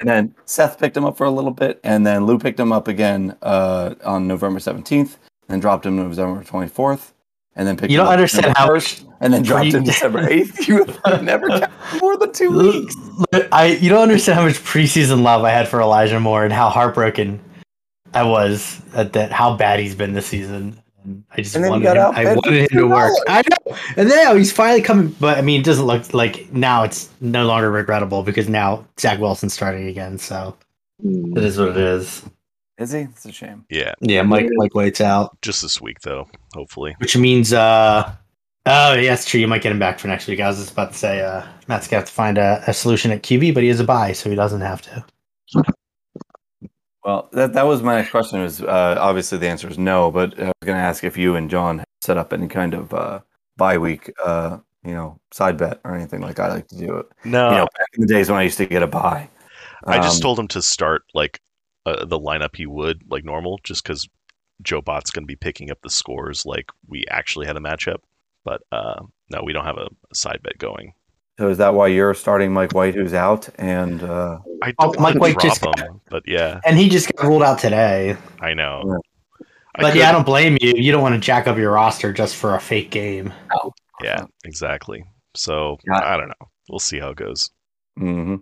[0.00, 2.72] And then Seth picked him up for a little bit, and then Lou picked him
[2.72, 5.16] up again uh, on November 17th,
[5.48, 7.12] and dropped him November 24th.
[7.56, 10.28] And then picked You don't up understand how 1st, and then dropped pre- him December
[10.28, 10.68] eighth.
[10.68, 12.94] You have never kept more than two weeks.
[13.52, 16.68] I you don't understand how much preseason love I had for Elijah Moore and how
[16.68, 17.40] heartbroken
[18.14, 20.80] I was at that how bad he's been this season.
[21.04, 23.12] And I just And wanted got him, I wanted him to work.
[23.28, 23.76] I know.
[23.96, 27.08] And then now he's finally coming but I mean it doesn't look like now it's
[27.20, 30.56] no longer regrettable because now Zach Wilson's starting again, so
[31.02, 31.36] Hmm.
[31.36, 32.22] it is what it is.
[32.78, 33.00] Is he?
[33.00, 33.64] It's a shame.
[33.70, 35.36] Yeah, Yeah, Mike Mike White's out.
[35.42, 36.28] just this week though.
[36.54, 36.94] Hopefully.
[36.98, 38.12] Which means uh
[38.66, 39.40] Oh yeah, that's true.
[39.40, 40.40] You might get him back for next week.
[40.40, 43.10] I was just about to say uh Matt's gonna have to find a, a solution
[43.12, 45.04] at QB, but he has a buy, so he doesn't have to.
[47.04, 48.42] Well, that that was my next question.
[48.42, 51.36] Was uh, obviously the answer is no, but I was going to ask if you
[51.36, 53.20] and John set up any kind of uh,
[53.56, 57.06] bye week, uh, you know, side bet or anything like I like to do it.
[57.24, 59.28] No, you know, back in the days when I used to get a bye.
[59.86, 61.40] I just Um, told him to start like
[61.86, 64.06] uh, the lineup he would like normal, just because
[64.62, 67.98] Joe Bot's going to be picking up the scores like we actually had a matchup.
[68.44, 70.92] But uh, no, we don't have a, a side bet going.
[71.38, 75.00] So is that why you're starting Mike White, who's out, and uh, I Oh, don't
[75.00, 78.16] Mike White to just drop him, but yeah, And he just got ruled out today.
[78.40, 78.82] I know.
[78.86, 79.46] Yeah.
[79.78, 80.72] I But could- yeah, I don't blame you.
[80.74, 83.34] You don't want to jack up your roster just for a fake game.
[84.02, 85.04] yeah, exactly.
[85.34, 86.00] So Yeah.
[86.02, 86.48] I don't know.
[86.70, 87.50] We'll see how it goes.
[87.98, 88.36] hmm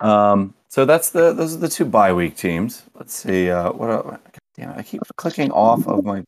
[0.00, 2.82] Um, so that's the those are the two bye week teams.
[2.94, 3.50] Let's see.
[3.50, 3.90] Uh, what?
[3.90, 4.20] el-
[4.56, 4.76] damn it!
[4.78, 6.24] I keep clicking off of my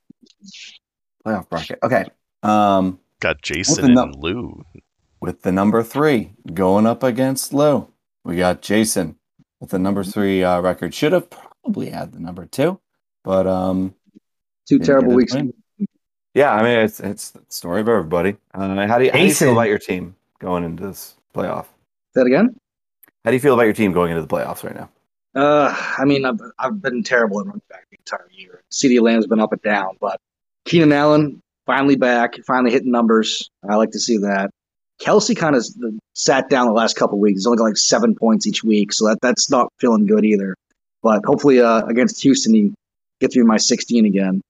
[1.25, 1.79] playoff bracket.
[1.83, 2.05] Okay.
[2.43, 4.65] Um, Got Jason the and Lou.
[5.21, 7.89] with the number three going up against Lou,
[8.25, 9.17] we got Jason
[9.61, 10.95] with the number three uh, record.
[10.95, 12.81] Should have probably had the number two,
[13.23, 13.95] but um,
[14.67, 15.35] Two terrible weeks.
[15.35, 15.53] win.
[16.33, 18.37] Yeah, I mean it's it's the story of everybody.
[18.55, 21.65] Uh, how do you, how do you feel about your team going into this playoff?
[22.15, 22.57] Say that again?
[23.25, 24.89] How do you feel about your team going into the playoffs right now?
[25.35, 28.63] Uh, I mean, I've, I've been terrible at running back the entire year.
[28.73, 30.19] CeeDee Lamb's been up and down, but
[30.65, 33.51] Keenan Allen finally back, finally hitting numbers.
[33.69, 34.51] I like to see that.
[35.01, 35.65] Kelce kind of
[36.15, 37.39] sat down the last couple weeks.
[37.39, 40.55] He's only got like seven points each week, so that that's not feeling good either.
[41.03, 42.75] But hopefully, uh, against Houston, he
[43.21, 44.43] gets me my 16 again.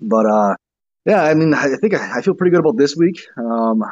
[0.00, 0.54] But uh,
[1.04, 3.82] yeah, I mean, I think I, I feel pretty good about this week, um,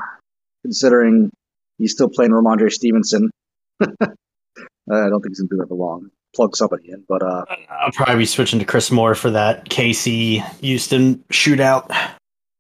[0.63, 1.31] considering
[1.79, 3.31] he's still playing Rhamondre Stevenson.
[4.91, 6.11] I don't think he's gonna do that for long.
[6.35, 10.43] Plug somebody in, but uh, I'll probably be switching to Chris Moore for that KC
[10.61, 11.89] Houston shootout.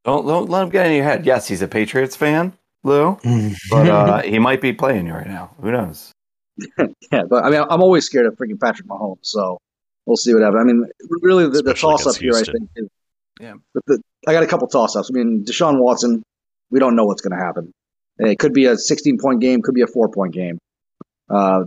[0.05, 1.27] Don't don't let him get in your head.
[1.27, 2.53] Yes, he's a Patriots fan,
[2.85, 3.19] Lou,
[3.71, 5.51] but uh, he might be playing you right now.
[5.61, 6.13] Who knows?
[7.13, 9.59] yeah, but I mean, I'm always scared of freaking Patrick Mahomes, so
[10.07, 10.61] we'll see what happens.
[10.61, 10.87] I mean,
[11.21, 12.89] really, the, the toss up here, I think, is
[13.41, 13.55] Yeah.
[13.75, 15.11] but the, I got a couple toss ups.
[15.11, 16.23] I mean, Deshaun Watson,
[16.71, 17.73] we don't know what's going to happen.
[18.19, 20.59] It could be a 16 point game, could be a four point game.
[21.29, 21.65] Uh,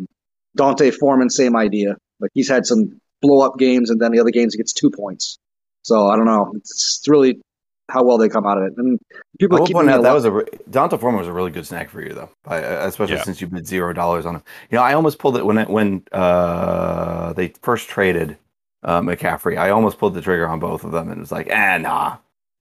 [0.55, 1.95] D'Onta Foreman, same idea.
[2.19, 4.89] Like he's had some blow up games, and then the other games he gets two
[4.91, 5.37] points.
[5.83, 6.51] So I don't know.
[6.55, 7.39] It's, it's really
[7.89, 8.73] how well they come out of it.
[8.77, 8.99] And
[9.39, 11.33] people I will keep point out that lot- was a re- D'Onta Foreman was a
[11.33, 13.23] really good snack for you though, I, I- especially Yeah.
[13.23, 14.43] since you bid zero dollars on him.
[14.69, 18.37] You know, I almost pulled it when it, when uh, they first traded
[18.83, 19.57] uh, McCaffrey.
[19.57, 22.17] I almost pulled the trigger on both of them, and it was like, ah, nah.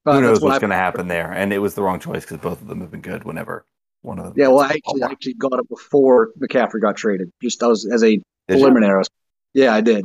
[0.07, 1.31] uh, Who that's knows when what's I- going to happen there?
[1.33, 3.25] And it was the wrong choice because both of them have been good.
[3.25, 3.65] Whenever
[4.03, 7.31] one of them, Yeah, well, I actually, I actually got it before McCaffrey got traded.
[7.43, 8.95] Just I was as a Did preliminary.
[8.95, 9.11] I was-
[9.55, 10.05] Yeah, I did.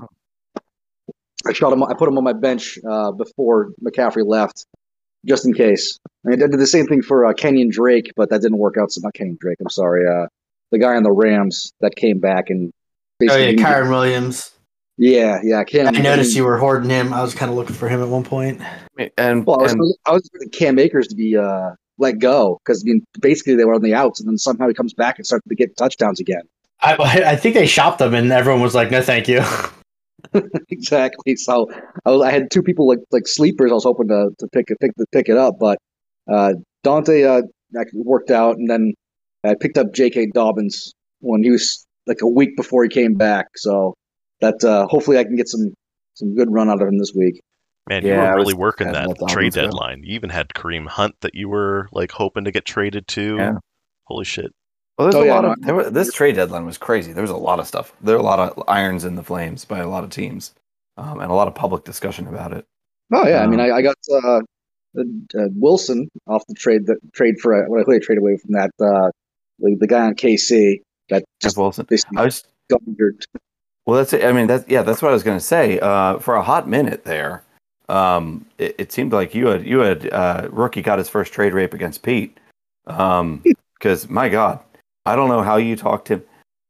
[1.46, 1.84] I shot him.
[1.84, 4.66] I put him on my bench uh, before McCaffrey left,
[5.26, 6.00] just in case.
[6.26, 8.78] I, mean, I did the same thing for uh, Kenyon Drake, but that didn't work
[8.78, 8.92] out.
[8.92, 9.58] So not Kenyon Drake.
[9.60, 10.08] I'm sorry.
[10.08, 10.28] Uh,
[10.72, 14.52] the guy on the Rams that came back and Oh basically yeah, Kyren Williams.
[14.98, 15.64] yeah, yeah.
[15.66, 17.14] Cam, I noticed you were hoarding him.
[17.14, 18.62] I was kind of looking for him at one point.
[19.18, 22.60] And, Well, I was, and I was expecting Cam Akers to be uh, let go
[22.64, 25.18] because I mean, basically they were on the outs, and then somehow he comes back
[25.18, 26.42] and starts to get touchdowns again.
[26.82, 26.94] I,
[27.28, 29.42] I think they shopped them, and everyone was like, "No, thank you."
[30.70, 31.36] exactly.
[31.36, 31.70] So
[32.06, 33.72] I was I had two people like like sleepers.
[33.72, 35.78] I was hoping to to pick it pick to pick it up, but
[36.32, 36.54] uh,
[36.84, 38.94] D'Onta uh, worked out, and then
[39.44, 40.32] I picked up J.K.
[40.34, 43.48] Dobbins when he was like a week before he came back.
[43.56, 43.96] So
[44.42, 45.74] that uh, hopefully I can get some
[46.16, 47.42] some good run out of him this week.
[47.90, 49.62] Man, you Yeah, I were was really working that that trade Dobbins go.
[49.64, 50.04] deadline.
[50.04, 53.36] You even had Kareem Hunt that you were like hoping to get traded to.
[53.38, 53.54] Yeah.
[54.06, 54.52] Holy shit.
[54.98, 57.14] well, there's Oh, a yeah, lot no, of there were, this trade deadline was crazy.
[57.14, 57.94] There was a lot of stuff.
[58.02, 60.54] There were a lot of irons in the flames by a lot of teams,
[60.98, 62.66] um, and a lot of public discussion about it.
[63.14, 64.40] Oh yeah, I mean Um, I, I got uh,
[64.98, 68.52] uh, Wilson off the trade that trade for uh, what I really trade away from
[68.54, 69.10] that uh,
[69.60, 71.86] the, the guy on KC that just Wilson.
[72.16, 73.26] I was got injured.
[73.86, 74.24] Well, that's it.
[74.24, 75.80] I mean, that's yeah, that's what I was going to say.
[75.80, 77.44] Uh, for a hot minute there,
[77.90, 81.54] um, it, it seemed like you had you had uh, rookie got his first trade
[81.54, 82.38] rape against Pete.
[83.80, 84.60] Because my God,
[85.06, 86.24] I don't know how you talked him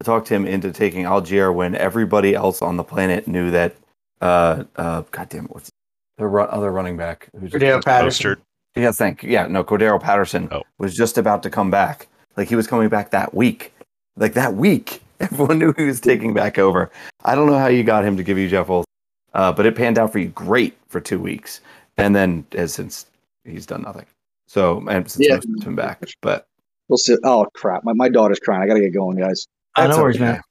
[0.03, 3.75] talked him into taking Allgeier when everybody else on the planet knew that.
[4.19, 5.69] Uh, uh, God damn it, what's
[6.17, 7.29] the ru- other running back?
[7.39, 8.37] Who's Cordarrelle Patterson.
[8.75, 9.29] Yeah, thank you.
[9.29, 10.63] Yeah, no, Cordarrelle Patterson Oh.
[10.79, 12.07] was just about to come back.
[12.35, 13.73] Like he was coming back that week.
[14.17, 16.89] Like that week, everyone knew he was taking back over.
[17.23, 18.87] I don't know how you got him to give you Jeff Wilson,
[19.33, 21.61] uh, but it panned out for you great for two weeks,
[21.97, 23.05] and then has since
[23.45, 24.05] he's done nothing.
[24.47, 25.33] So and since Yeah.
[25.35, 26.47] Wilson's been back, but
[26.89, 27.15] We'll see.
[27.23, 27.83] Oh crap!
[27.85, 28.61] My, my daughter's crying.
[28.61, 29.47] I gotta get going, guys.
[29.75, 30.25] That's no worries, okay.
[30.25, 30.41] man.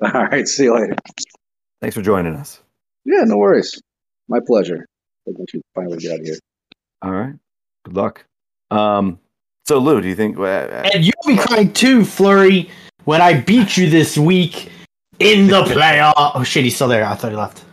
[0.14, 0.48] All right.
[0.48, 0.96] See you later.
[1.80, 2.60] Thanks for joining us.
[3.04, 3.80] Yeah, no worries.
[4.28, 4.86] My pleasure.
[5.28, 6.38] I think we finally get out of here.
[7.02, 7.34] All right,
[7.84, 8.24] good luck.
[8.70, 9.20] Um,
[9.66, 10.38] so Lou, do you think?
[10.38, 10.42] Uh,
[10.92, 12.70] And you'll be crying too, Flurry,
[13.04, 14.70] when I beat you this week
[15.18, 16.14] in the playoff.
[16.16, 17.04] Oh shit, he's still there.
[17.04, 17.64] I thought he left.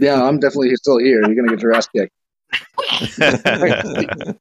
[0.00, 1.20] Yeah, I'm definitely still here.
[1.26, 2.12] You're gonna get your ass kicked.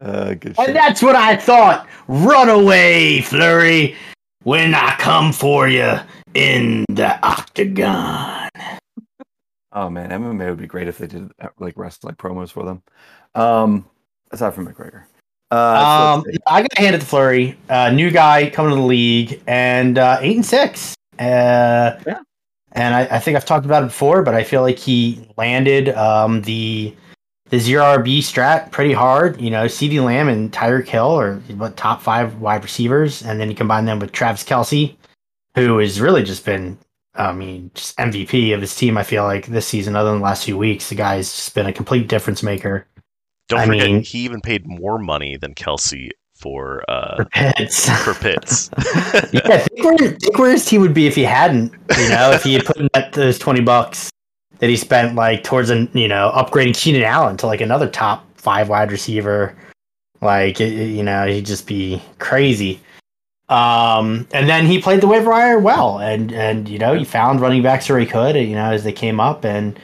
[0.00, 0.74] uh, good And shit.
[0.74, 1.86] that's what I thought.
[2.08, 3.96] Run away, Flurry,
[4.42, 5.94] when I come for you
[6.34, 8.48] in the octagon.
[9.72, 12.82] Oh man, MMA would be great if they did uh, like wrestling promos for them.
[13.34, 13.86] Um,
[14.32, 15.04] aside from McGregor.
[15.52, 16.38] Uh, Um, let's.
[16.46, 17.56] I gotta hand it to Flurry.
[17.68, 20.94] Uh, new guy coming to the league, and uh, eight and six.
[21.18, 22.20] Uh, Yeah.
[22.72, 25.88] And I, I think I've talked about it before, but I feel like he landed
[25.90, 26.94] um, the
[27.50, 29.40] the zero RB strat pretty hard.
[29.40, 33.50] You know, CeeDee Lamb and Tyreek Hill are what top five wide receivers, and then
[33.50, 34.94] you combine them with Travis Kelce,
[35.56, 36.78] who has really just been,
[37.16, 38.96] I mean, just MVP of his team.
[38.96, 41.66] I feel like this season, other than the last few weeks, the guy's just been
[41.66, 42.86] a complete difference maker.
[43.48, 47.88] Don't I forget, mean- he even paid more money than Kelce for uh, For Pitts.
[48.04, 48.70] for Pitts.
[49.32, 52.42] yeah, think where, think where his team would be if he hadn't, you know, if
[52.42, 54.10] he had put in that those twenty bucks
[54.58, 58.24] that he spent like towards an you know upgrading Keenan Allen to like another top
[58.36, 59.54] five wide receiver,
[60.22, 62.80] like it- you know he'd just be crazy.
[63.48, 67.40] Um, and then he played the waiver wire well, and and you know he found
[67.40, 69.78] running backs where he could, you know, as they came up, and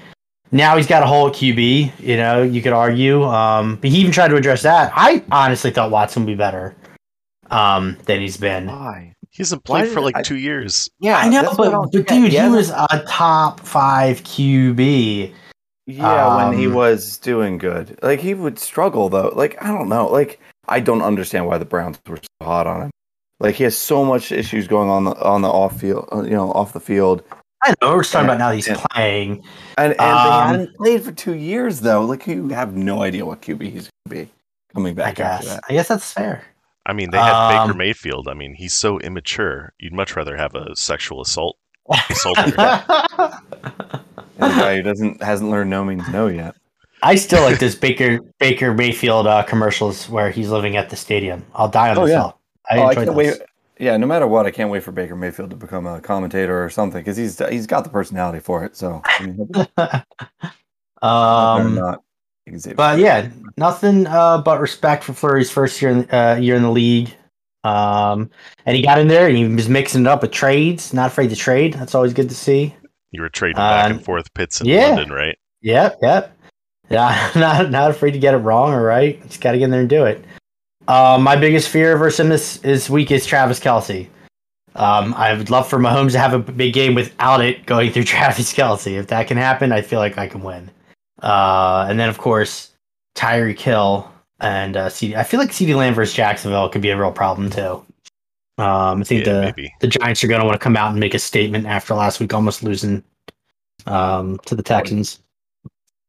[0.52, 1.98] now he's got a hole at QB.
[2.00, 4.92] You know, you could argue, um, but he even tried to address that.
[4.94, 6.74] I honestly thought Watson would be better
[7.50, 8.66] um, than he's been.
[8.66, 9.12] why?
[9.30, 10.88] He hasn't Why played for like I- two years.
[10.98, 12.08] Yeah, I know, that's what I but, but get.
[12.08, 15.32] dude, he hasn't- was a top five QB.
[15.88, 17.98] Yeah, when he Um, was doing good.
[18.02, 19.30] Like he would struggle though.
[19.36, 20.08] Like I don't know.
[20.08, 22.90] Like I don't understand why the Browns were so hot on him.
[23.38, 26.30] Like he has so much issues going on the on the off field, uh, you
[26.30, 27.22] know, off the field.
[27.62, 28.82] I know we're just talking about now he's Yeah.
[28.92, 29.42] playing.
[29.78, 32.04] And and Um, they hadn't played for 2 years though.
[32.04, 34.30] Like you have no idea what QB he's going to be
[34.74, 35.54] coming I back after guess.
[35.54, 35.64] that.
[35.68, 36.42] I guess that's fair.
[36.84, 38.28] I mean, they had Baker Um, Mayfield.
[38.28, 39.72] I mean, he's so immature.
[39.78, 41.56] You'd much rather have a sexual assault
[42.10, 42.52] assaulter.
[44.38, 46.54] And the guy who doesn't hasn't learned no means no yet.
[47.02, 51.42] I still like this Baker Baker Mayfield uh, commercials where he's living at the stadium.
[51.54, 52.18] I'll die on Oh, this yeah.
[52.18, 52.38] hill.
[52.70, 53.16] I oh, I enjoy can't those.
[53.16, 53.42] wait.
[53.78, 56.70] Yeah, no matter what, I can't wait for Baker Mayfield to become a commentator or
[56.70, 58.76] something because he's he's got the personality for it.
[58.76, 59.48] So, I mean,
[61.02, 62.02] um, not.
[62.46, 66.62] You But yeah, nothing uh, but respect for Flurry's first year in, uh, year in
[66.62, 67.12] the league.
[67.64, 68.30] Um,
[68.64, 70.94] and he got in there and he was mixing it up with trades.
[70.94, 71.74] Not afraid to trade.
[71.74, 72.74] That's always good to see.
[73.10, 74.90] You were trading back Um, and forth Pitts in yeah.
[74.90, 75.36] London, right?
[75.62, 76.32] Yep, yep.
[76.88, 79.20] Yeah, not not afraid to get it wrong or right.
[79.26, 80.24] Just got to get in there and do it.
[80.88, 84.08] Uh, my biggest fear versus him this, this week is Travis Kelce.
[84.76, 88.04] Um, I would love for Mahomes to have a big game without it going through
[88.14, 88.98] Travis Kelce.
[88.98, 90.70] If that can happen, I feel like I can win.
[91.22, 92.72] Uh, and then of course
[93.14, 95.16] Tyreek Hill and uh, CeeDee.
[95.16, 97.84] I feel like CeeDee Lamb versus Jacksonville could be a real problem too.
[98.58, 99.74] Um, I think Yeah, the maybe.
[99.80, 102.20] the Giants are going to want to come out and make a statement after last
[102.20, 103.02] week almost losing
[103.86, 105.20] um, to the Texans.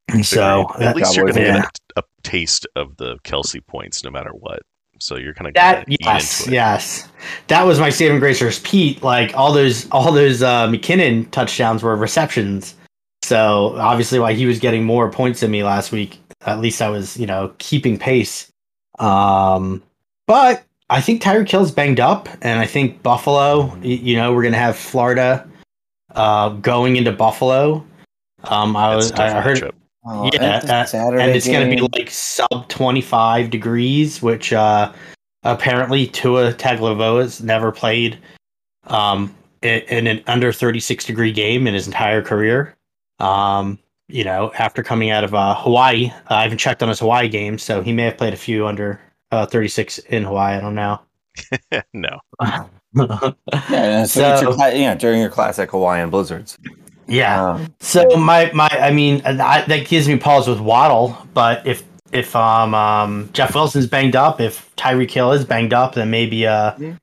[0.10, 1.62] And so at least you're going to yeah.
[1.62, 4.62] get a, a taste of the Kelce points no matter what.
[5.00, 7.08] So you're kind of that yes, yes,
[7.48, 9.04] that was my saving grace versus Pete.
[9.04, 12.76] Like all those all those uh, McKinnon touchdowns were receptions.
[13.24, 16.20] So obviously, why he was getting more points than me last week.
[16.46, 18.52] At least I was, you know, keeping pace.
[19.00, 19.84] Um,
[20.28, 23.76] but I think Tyreek Hill's banged up, and I think Buffalo.
[23.82, 25.48] You know, we're gonna have Florida
[26.16, 27.86] uh, going into Buffalo.
[28.46, 29.72] Um, I was I heard matchup.
[30.10, 33.50] Oh, yeah, and it's a uh, Saturday and it's going to be like sub 25
[33.50, 34.92] degrees, which uh,
[35.44, 38.18] apparently Tua Tagovailoa has never played
[38.86, 42.76] um, in, in an under 36 degree game in his entire career.
[43.20, 47.00] Um, you know, after coming out of uh, Hawaii, uh, I haven't checked on his
[47.00, 50.56] Hawaii game, so he may have played a few under uh, 36 in Hawaii.
[50.56, 51.00] I don't know.
[51.94, 52.20] no.
[53.70, 56.58] Yeah, so, So- cla- yeah, during your classic Hawaiian blizzards.
[57.08, 57.52] Yeah.
[57.52, 61.84] Um, So my my I mean I, that gives me pause with Waddle, but if
[62.12, 66.46] if um, um Jeff Wilson's banged up, if Tyreek Hill is banged up, then maybe
[66.48, 66.94] uh Yeah.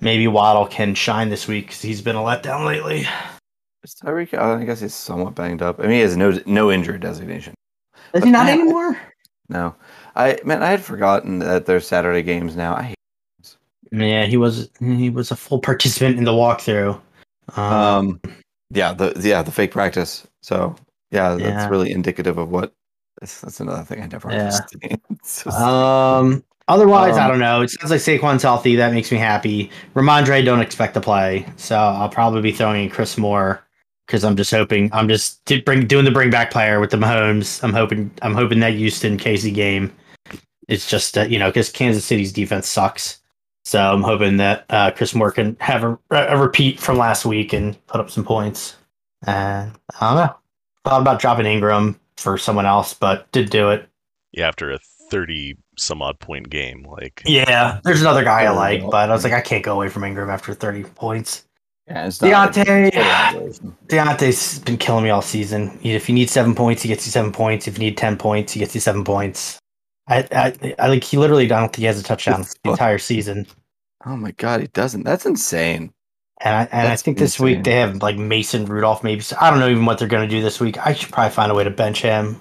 [0.00, 3.06] maybe Waddle can shine this week because he's been a letdown lately.
[3.84, 5.78] is Tyreek, uh, I guess he's somewhat banged up.
[5.80, 7.54] I mean, he has no no injury designation.
[8.14, 9.00] Is But he not man, anymore?
[9.48, 9.74] No,
[10.16, 12.74] I man, I had forgotten that there's Saturday games now.
[12.76, 12.96] I hate
[13.90, 17.00] Yeah, he was he was a full participant in the walkthrough.
[17.56, 18.20] Um, um,
[18.74, 20.26] yeah, the yeah the fake practice.
[20.40, 20.76] So
[21.10, 21.68] yeah, that's Yeah.
[21.68, 22.74] really indicative of what.
[23.20, 24.46] That's, that's another thing I never Yeah.
[24.46, 25.00] understand.
[25.54, 27.60] Um otherwise, I Um, don't know.
[27.62, 28.74] It sounds like Saquon's healthy.
[28.76, 29.70] That makes me happy.
[29.94, 33.62] Rhamondre don't expect to play, so I'll probably be throwing in Chris Moore
[34.06, 37.62] because I'm just hoping I'm just bring doing the bring back player with the Mahomes.
[37.62, 39.92] I'm hoping I'm hoping that Houston KC game.
[40.68, 43.18] It's just uh, you know because Kansas City's defense sucks.
[43.64, 47.52] So I'm hoping that uh, Chris Moore can have a, a repeat from last week
[47.52, 48.76] and put up some points.
[49.26, 50.34] And I don't know.
[50.84, 53.88] Thought about dropping Engram for someone else, but did do it.
[54.32, 54.78] Yeah, after a
[55.10, 59.24] thirty some odd point game, like Yeah, there's another guy I like, but I was
[59.24, 61.46] like, I can't go away from Engram after 30 points.
[61.88, 65.78] yeah, it's not D'Onta, D'Onta's been killing me all season.
[65.82, 67.66] If you need seven points, he gets you seven points.
[67.68, 69.58] If you need ten points, he gets you seven points.
[70.08, 71.44] I, I, I like he literally.
[71.44, 73.46] I don't think he has a touchdown the entire season.
[74.04, 75.04] Oh my god, he doesn't.
[75.04, 75.92] That's insane.
[76.40, 77.44] And I, and I That's think this insane.
[77.44, 79.04] week they have like Mason Rudolph.
[79.04, 80.84] Maybe so I don't know even what they're going to do this week.
[80.84, 82.40] I should probably find a way to bench him.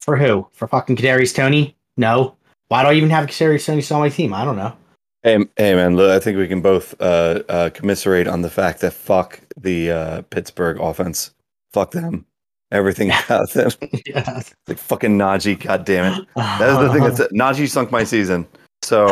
[0.00, 0.48] For who?
[0.52, 1.76] For fucking Kadarius Toney?
[1.98, 2.36] No.
[2.68, 4.32] Why do I even have Kadarius Toney on my team?
[4.32, 4.74] I don't know.
[5.22, 5.96] Hey, hey, man.
[5.96, 9.90] Look, I think we can both uh, uh, commiserate on the fact that fuck the
[9.90, 11.32] uh, Pittsburgh offense.
[11.72, 12.24] Fuck them.
[12.70, 13.70] Everything about them.
[14.06, 14.42] yeah.
[14.66, 15.58] Like fucking Najee.
[15.60, 16.28] God damn it.
[16.36, 17.02] That is the thing.
[17.02, 18.46] That's Najee sunk my season.
[18.82, 19.08] So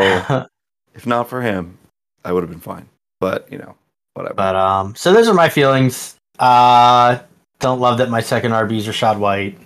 [0.95, 1.79] if not for him,
[2.25, 2.89] I would have been fine.
[3.21, 3.75] But you know,
[4.15, 4.35] whatever.
[4.35, 6.17] But um, so those are my feelings.
[6.39, 7.19] Uh,
[7.61, 9.59] don't love that my second RBs are Rachaad White.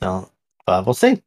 [0.00, 0.28] Don't,
[0.66, 1.22] but we'll see.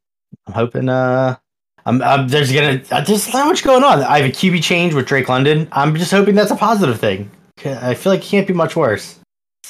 [0.48, 0.90] I'm hoping.
[0.90, 1.38] Uh,
[1.86, 4.04] I'm, I'm there's gonna uh, there's so much going on.
[4.04, 5.68] I have a QB change with Drake London.
[5.72, 7.32] I'm just hoping that's a positive thing.
[7.66, 9.19] I feel like it can't be much worse.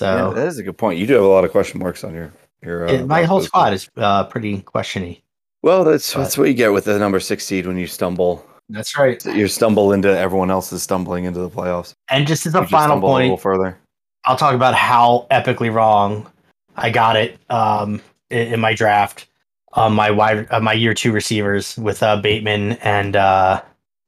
[0.02, 1.00] Yeah, So that is a good point.
[1.00, 2.88] You do have a lot of question marks on your your.
[2.88, 5.22] Uh, it- my whole squad is uh, pretty questiony.
[5.62, 8.46] Well, that's but- that's what you get with the number six seed when you stumble.
[8.72, 9.24] That's right.
[9.26, 11.94] You stumble into everyone else is stumbling into the playoffs.
[12.12, 13.78] And just as a just final stumble a little point, further.
[14.26, 16.30] I'll talk about how epically wrong
[16.76, 18.00] I got it um,
[18.30, 19.26] in, in my draft.
[19.74, 23.62] Um, my wide, uh, my year two receivers with uh, Bateman and uh,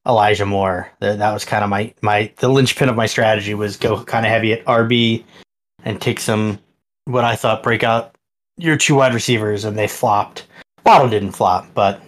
[0.07, 0.89] Elijah Moore.
[0.99, 4.25] That, that was kind of my my the linchpin of my strategy was go kind
[4.27, 5.23] of heavy at RB
[5.85, 6.59] and take some
[7.05, 8.15] what I thought breakout
[8.57, 10.45] your two wide receivers, and they flopped.
[10.85, 11.99] Waddle didn't flop, but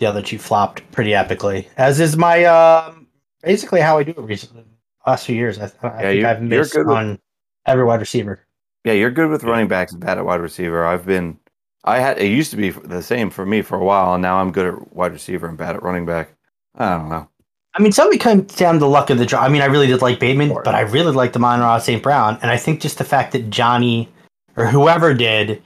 [0.00, 1.66] the other two flopped pretty epically.
[1.76, 3.06] As is my um,
[3.42, 4.64] basically how I do it recently.
[5.06, 7.18] Last few years, I, I think you're- I've missed good with- on
[7.66, 8.40] every wide receiver.
[8.84, 9.50] Yeah, you're good with Yeah.
[9.50, 10.84] running backs and bad at wide receiver.
[10.84, 11.38] I've been,
[11.84, 14.38] I had it used to be the same for me for a while, and now
[14.38, 16.34] I'm good at wide receiver and bad at running back.
[16.74, 17.28] I don't know.
[17.76, 19.40] I mean, some of it comes down to the luck of the draw.
[19.40, 22.02] I mean, I really did like Bateman, but I really liked the Amon-Ra St.
[22.02, 24.08] Brown, and I think just the fact that Johnny
[24.56, 25.60] or whoever did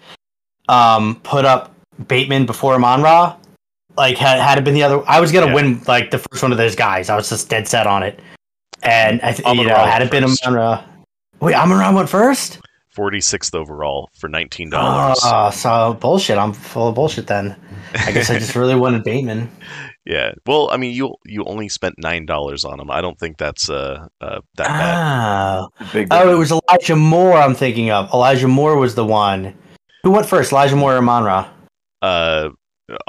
[0.69, 1.75] um, put up
[2.07, 3.37] Bateman before Amon-Ra,
[3.97, 5.55] like had, had it been the other, I was gonna Yeah.
[5.55, 7.11] win like the first one of those guys.
[7.11, 8.21] I was just dead set on it,
[8.83, 10.45] and I th- you know, had it been a first.
[10.47, 10.79] Monroe.
[11.41, 12.59] Wait, Amon went first.
[12.95, 15.21] forty sixth overall for nineteen dollars.
[15.25, 16.39] Oh, so bullshit.
[16.39, 17.55] I'm full of bullshit then.
[17.95, 19.51] I guess I just really wanted Bateman.
[20.09, 20.33] Yeah.
[20.47, 22.91] Well, I mean, you you only spent nine dollars on him.
[22.91, 25.59] I don't think that's uh, uh that bad.
[25.61, 26.09] Oh, Big.
[26.11, 27.37] Oh, it was Elijah Moore.
[27.37, 29.55] I'm thinking of Elijah Moore was the one.
[30.03, 31.49] Who went first, Elijah Moore or Monra?
[32.01, 32.49] Uh,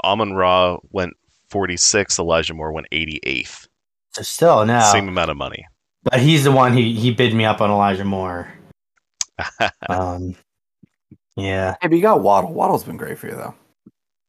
[0.04, 1.14] Amon Ra went
[1.48, 2.18] 46.
[2.18, 3.66] Elijah Moore went eighty eighth.
[4.12, 5.64] So still no, Same amount of money.
[6.02, 6.74] but he's the one.
[6.76, 8.52] He he bid me up on Elijah Moore.
[9.88, 10.36] Um,
[11.36, 11.76] yeah.
[11.80, 12.52] Hey, but you got Waddle.
[12.52, 13.54] Waddle's been great for you though.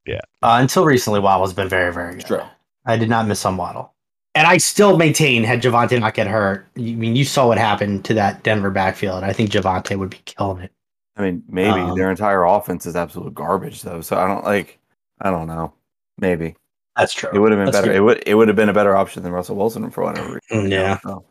[0.06, 0.22] Yeah.
[0.42, 2.26] Uh, until recently, Waddle's been very very good.
[2.26, 2.44] True.
[2.86, 3.94] I did not miss on Waddle,
[4.36, 6.68] and I still maintain had Javonte not get hurt.
[6.78, 9.24] I mean, you saw what happened to that Denver backfield.
[9.24, 10.72] I think Javonte would be killing it.
[11.18, 14.02] I mean, maybe Um, their entire offense is absolute garbage though.
[14.02, 14.80] So I don't like.
[15.20, 15.74] I don't know.
[16.20, 16.56] Maybe
[16.96, 17.30] That's true.
[17.34, 17.88] it would have been That's better.
[17.88, 17.98] good.
[17.98, 20.72] It would it would have been a better option than Russell Wilson for whatever reason.
[20.72, 20.98] Yeah.
[21.00, 21.24] So,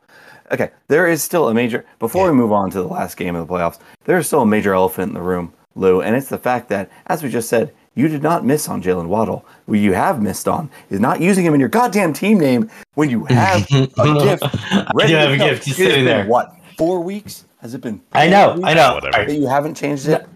[0.53, 1.85] okay, there is still a major.
[1.99, 4.47] Before we move on to the last game of the playoffs, there is still a
[4.47, 7.73] major elephant in the room, Lou, and it's the fact that, as we just said,
[7.95, 9.45] you did not miss on Jaylen Waddle.
[9.67, 13.11] What you have missed on is not using him in your goddamn team name when
[13.11, 13.97] you have a gift.
[13.99, 15.49] I ready do have a go.
[15.51, 15.65] gift.
[15.65, 16.27] He's sitting been, there.
[16.27, 17.45] What four weeks?
[17.61, 18.01] Has it been?
[18.13, 18.61] I know.
[18.65, 18.95] I know.
[18.95, 19.27] Whatever.
[19.27, 20.27] That you haven't changed it.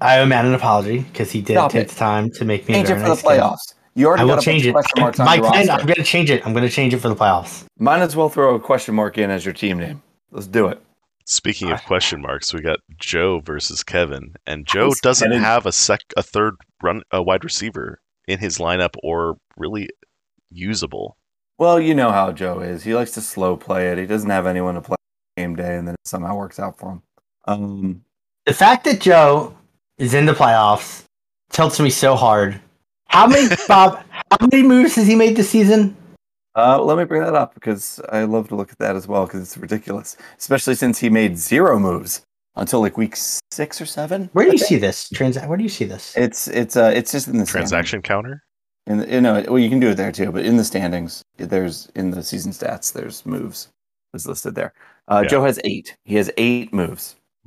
[0.00, 1.88] I owe Matt an apology because he did Stop take it.
[1.88, 3.26] the time to make me Change a it for the nice kid.
[3.28, 3.74] playoffs.
[3.94, 4.68] You already I will got change it.
[4.68, 5.68] of question marks on My plan.
[5.70, 6.46] I'm going to change it.
[6.46, 7.64] I'm going to change it for the playoffs.
[7.78, 10.02] Might as well throw a question mark in as your team name.
[10.30, 10.80] Let's do it.
[11.30, 15.42] Speaking of question marks, we got Joe versus Kevin, and Joe doesn't Kevin.
[15.42, 19.90] have a sec a third run a wide receiver in his lineup or really
[20.50, 21.18] usable.
[21.58, 22.82] Well, you know how Joe is.
[22.82, 23.98] He likes to slow play it.
[23.98, 24.96] He doesn't have anyone to play
[25.36, 27.02] game day, and then it somehow works out for him.
[27.46, 28.04] Um,
[28.46, 29.54] The fact that Joe
[29.98, 31.04] is in the playoffs
[31.50, 32.58] tilts me so hard.
[33.08, 34.02] How many Bob?
[34.30, 35.94] How many moves has he made this season?
[36.58, 39.26] Uh, let me bring that up because I love to look at that as well
[39.26, 42.22] because it's ridiculous, especially since he made zero moves
[42.56, 44.28] until like week six or seven.
[44.32, 45.08] Where do you see this?
[45.10, 46.16] Trans- where do you see this?
[46.16, 47.70] It's it's uh it's just in the standings.
[47.70, 48.42] Transaction counter.
[48.88, 51.22] In the, you know, well, you can do it there too, but in the standings,
[51.36, 53.68] there's in the season stats, there's moves
[54.14, 54.72] is listed there.
[55.06, 55.28] Uh, Yeah.
[55.28, 55.96] Joe has eight.
[56.04, 57.14] He has eight moves.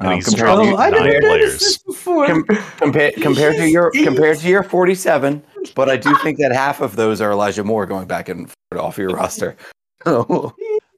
[0.00, 1.58] And Um, he's compared, dropped to, oh, I never nine noticed players.
[1.60, 2.26] this before.
[2.26, 2.44] Com-
[2.78, 5.42] compared, compared to your compared to your 47,
[5.74, 8.82] but I do think that half of those are Elijah Moore going back and forth
[8.82, 9.56] off your roster.
[10.06, 10.54] Oh,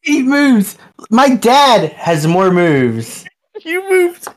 [0.07, 0.79] Eight moves.
[1.11, 3.25] My dad has more moves.
[3.65, 4.29] you moved.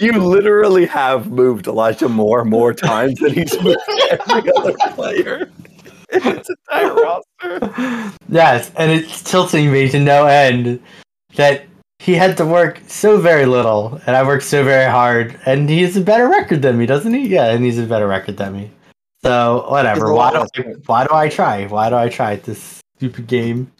[0.00, 3.76] You literally have moved Elijah Moore more times than he's moved
[4.10, 5.50] every other player
[6.12, 8.12] in his entire roster.
[8.30, 10.82] Yes, and it's tilting me to no end
[11.36, 11.64] that
[12.00, 15.82] he had to work so very little, and I worked so very hard, and he
[15.82, 17.28] has a better record than me, doesn't he?
[17.28, 18.70] Yeah, and he's a better record than me.
[19.22, 20.14] So whatever.
[20.14, 21.66] Why do I, why do I try?
[21.66, 23.70] Why do I try this stupid game?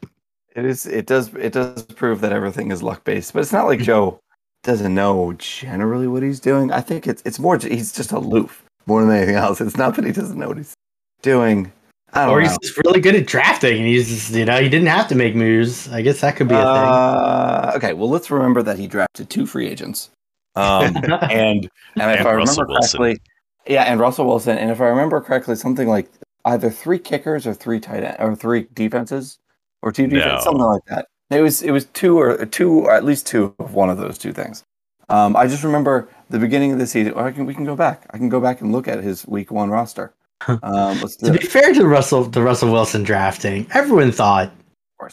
[0.55, 0.85] It is.
[0.85, 1.35] It does.
[1.35, 4.21] It does prove that everything is luck based, but it's not like Joe
[4.65, 6.71] doesn't know generally what he's doing.
[6.71, 7.57] I think it's it's more.
[7.57, 9.63] He's just aloof more than anything else.
[9.63, 10.75] It's not that he doesn't know what he's
[11.23, 11.73] doing.
[12.13, 12.49] I don't Or know.
[12.49, 15.15] he's just really good at drafting, and he's just, you know he didn't have to
[15.15, 15.89] make moves.
[15.93, 16.67] I guess that could be a thing.
[16.67, 20.11] Uh, okay, well, let's remember that he drafted two free agents.
[20.57, 21.05] Um, thing.
[21.31, 22.99] and and if I Russell remember Wilson.
[22.99, 23.23] correctly,
[23.67, 26.11] yeah, and Russell Wilson, and if I remember correctly, something like
[26.47, 29.39] either three kickers or three tight end, or three defenses
[29.83, 30.51] or two defenses, No.
[30.51, 31.07] something like that.
[31.31, 34.19] It was it was two or two or at least two of one of those
[34.19, 34.65] two things.
[35.09, 37.13] Um, I just remember the beginning of the season.
[37.13, 38.07] Or I can we can go back.
[38.11, 40.13] I can go back and look at his week one roster.
[40.63, 41.41] Um, let's to it.
[41.41, 44.51] be fair to Russell, the Russell Wilson drafting, everyone thought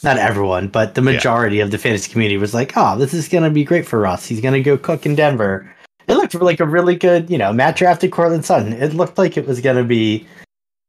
[0.02, 3.50] not everyone, but the majority of the fantasy community was like, "Oh, this is gonna
[3.50, 4.26] be great for Russ.
[4.26, 5.74] He's gonna go cook in Denver."
[6.06, 8.72] It looked like a really good, you know, Matt drafted Courtland Sutton.
[8.72, 10.26] It looked like it was gonna be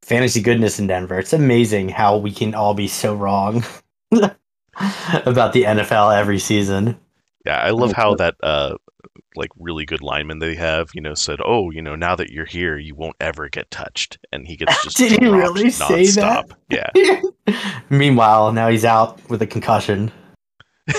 [0.01, 1.19] fantasy goodness in Denver.
[1.19, 3.63] It's amazing how we can all be so wrong
[4.11, 6.97] about the NFL every season.
[7.45, 8.75] Yeah, I love how that uh
[9.35, 12.45] like really good lineman they have, you know, said, "Oh, you know, now that you're
[12.45, 16.45] here, you won't ever get touched," and he gets just Did he really say that?
[16.69, 16.89] Yeah,
[17.89, 20.11] Meanwhile, now he's out with a concussion.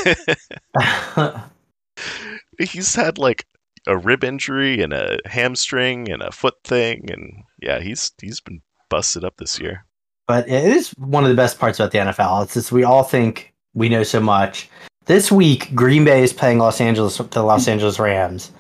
[2.59, 3.47] he's had like
[3.87, 8.61] a rib injury and a hamstring and a foot thing, and yeah, he's he's been
[8.89, 9.85] busted up this year.
[10.27, 12.45] but it is one of the best parts about the NFL.
[12.45, 14.69] It's just we all think we know so much.
[15.07, 18.53] This week, Green Bay is playing Los Angeles, the Los Angeles Rams,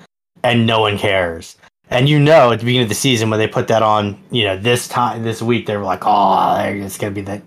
[0.42, 1.56] and no one cares.
[1.90, 4.44] And you know, at the beginning of the season, when they put that on, you
[4.44, 7.42] know, this time, this week, they were like, "Oh, it's gonna be the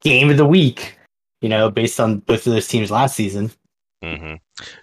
[0.00, 0.98] game of the week,"
[1.40, 3.50] you know, based on both of those teams last season.
[4.02, 4.34] hmm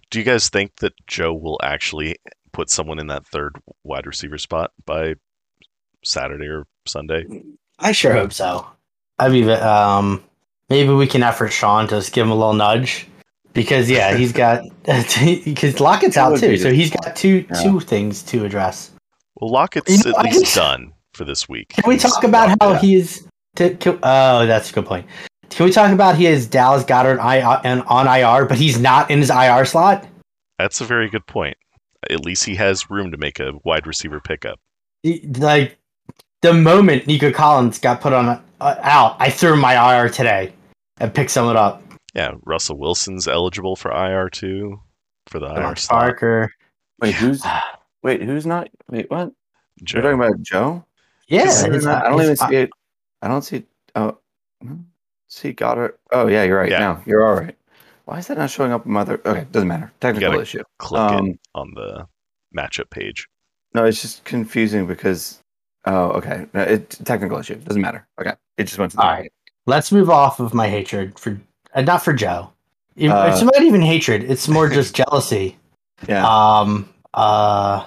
[0.09, 2.15] Do you guys think that Joe will actually
[2.53, 5.15] put someone in that third wide receiver spot by
[6.03, 7.25] Saturday or Sunday?
[7.79, 8.65] I sure hope so.
[9.17, 10.23] I mean, um,
[10.69, 13.08] maybe we can effort Sean to just give him a little nudge
[13.53, 17.61] because yeah, he's got because Lockett's That out too, so he's got two Yeah.
[17.63, 18.91] two things to address.
[19.39, 21.69] Well, Lockett's You know, at least just- done for this week.
[21.69, 22.79] Can we He's talk about how in.
[22.79, 23.25] he is?
[23.55, 25.05] To, to, oh, that's a good point.
[25.49, 29.09] Can we talk about he has Dallas Goedert I, and on IR, but he's not
[29.09, 30.07] in his IR slot?
[30.59, 31.57] That's a very good point.
[32.09, 34.59] At least he has room to make a wide receiver pickup.
[35.03, 35.77] Like
[36.41, 38.29] the moment Nico Collins got put on
[38.61, 40.53] uh, out, I threw my IR today
[40.99, 41.81] and picked someone up.
[42.15, 44.79] Yeah, Russell Wilson's eligible for IR too,
[45.27, 46.01] for the IR Mark slot.
[46.01, 46.53] Parker.
[47.01, 47.43] Wait, who's
[48.03, 48.21] wait?
[48.21, 48.69] Who's not?
[48.89, 49.31] Wait, what?
[49.83, 49.97] Joe.
[49.99, 50.85] You're talking about Joe?
[51.27, 52.69] Yeah, Is not- I don't even see it.
[53.21, 53.63] I don't see.
[53.95, 54.17] Oh,
[54.61, 54.75] hmm,
[55.27, 55.93] see Goedert.
[56.11, 56.71] Oh yeah, you're right.
[56.71, 56.79] Yeah.
[56.79, 57.55] Now you're all right.
[58.05, 59.21] Why is that not showing up in my other?
[59.25, 59.91] Okay, doesn't matter.
[59.99, 60.63] Technical gotta- issue.
[60.79, 62.07] Click Um, it on the
[62.57, 63.27] matchup page.
[63.75, 65.39] No, it's just confusing because.
[65.85, 66.45] Oh, okay.
[66.53, 67.55] No, it technical issue.
[67.55, 68.05] Doesn't matter.
[68.19, 69.31] Okay, it just went to the All right.
[69.65, 71.39] Let's move off of my hatred for,
[71.73, 72.51] uh, not for Joe.
[72.95, 74.23] Even- Uh, it's not even hatred.
[74.29, 75.57] It's more just jealousy.
[76.07, 76.25] Yeah.
[76.27, 76.89] Um.
[77.13, 77.85] Uh.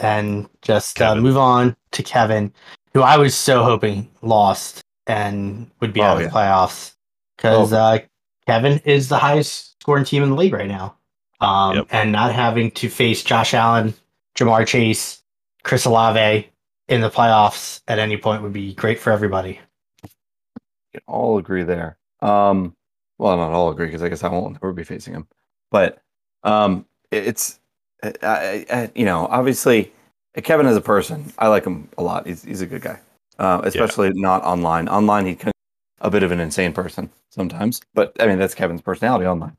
[0.00, 2.52] And just uh, move on to Kevin,
[2.94, 6.28] who I was so hoping lost and would be Oh, out of yeah.
[6.28, 6.94] the playoffs
[7.36, 7.76] because Oh.
[7.78, 7.98] uh,
[8.46, 10.94] Kevin is the highest scoring team in the league right now.
[11.40, 11.86] Um, Yep.
[11.90, 13.92] and not having to face Josh Allen,
[14.36, 15.20] Ja'Marr Chase,
[15.64, 16.48] Chris Olave
[16.86, 19.58] in the playoffs at any point would be great for everybody.
[20.92, 21.98] can all agree there.
[22.20, 22.76] Um,
[23.18, 25.26] well, not all agree because I guess I won't ever be facing him.
[25.70, 26.00] But
[26.44, 27.58] um, it's,
[28.02, 29.92] I, I, I- you know, obviously
[30.42, 32.26] Kevin as a person, I like him a lot.
[32.26, 32.98] He's he's a good guy,
[33.38, 34.88] uh, especially not online.
[34.88, 35.52] Online, he can
[36.00, 37.80] a bit of an insane person sometimes.
[37.94, 39.56] But I mean, that's Kevin's personality online.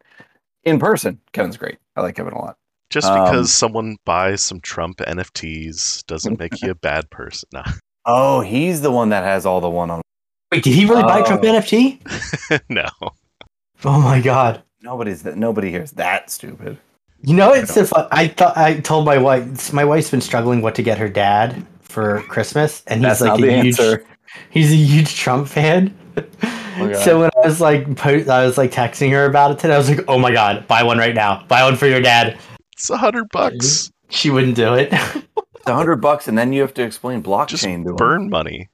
[0.64, 1.78] In person, Kevin's great.
[1.96, 2.56] I like Kevin a lot.
[2.90, 7.48] Just Um, because someone buys some Trump NFTs doesn't make you a bad person.
[7.54, 7.66] Nah.
[8.06, 10.02] Oh, he's the one that has all the one on.
[10.52, 11.48] Wait, did he really buy Trump Oh.
[11.48, 12.62] NFT?
[12.70, 12.88] no.
[13.86, 14.64] Oh my god.
[14.82, 15.38] Nobody's that.
[15.38, 16.78] Nobody here is that stupid.
[17.22, 18.08] You know, it's so fun.
[18.12, 19.74] I thought I told my wife.
[19.74, 23.42] My wife's been struggling what to get her dad for Christmas, and he's That's like
[23.42, 23.66] a huge.
[23.80, 24.06] answer.
[24.50, 25.94] He's a huge Trump fan.
[26.18, 26.24] Oh
[26.90, 26.96] god.
[26.98, 29.74] so when I was like, po- I was like texting her about it today.
[29.74, 31.44] I was like, "Oh my god, buy one right now!
[31.50, 32.38] Buy one for your dad."
[32.74, 33.92] It's a hundred bucks.
[34.10, 34.90] She wouldn't do it.
[34.94, 37.96] It's a hundred bucks, and then you have to explain Just blockchain to him.
[37.98, 38.70] burn money.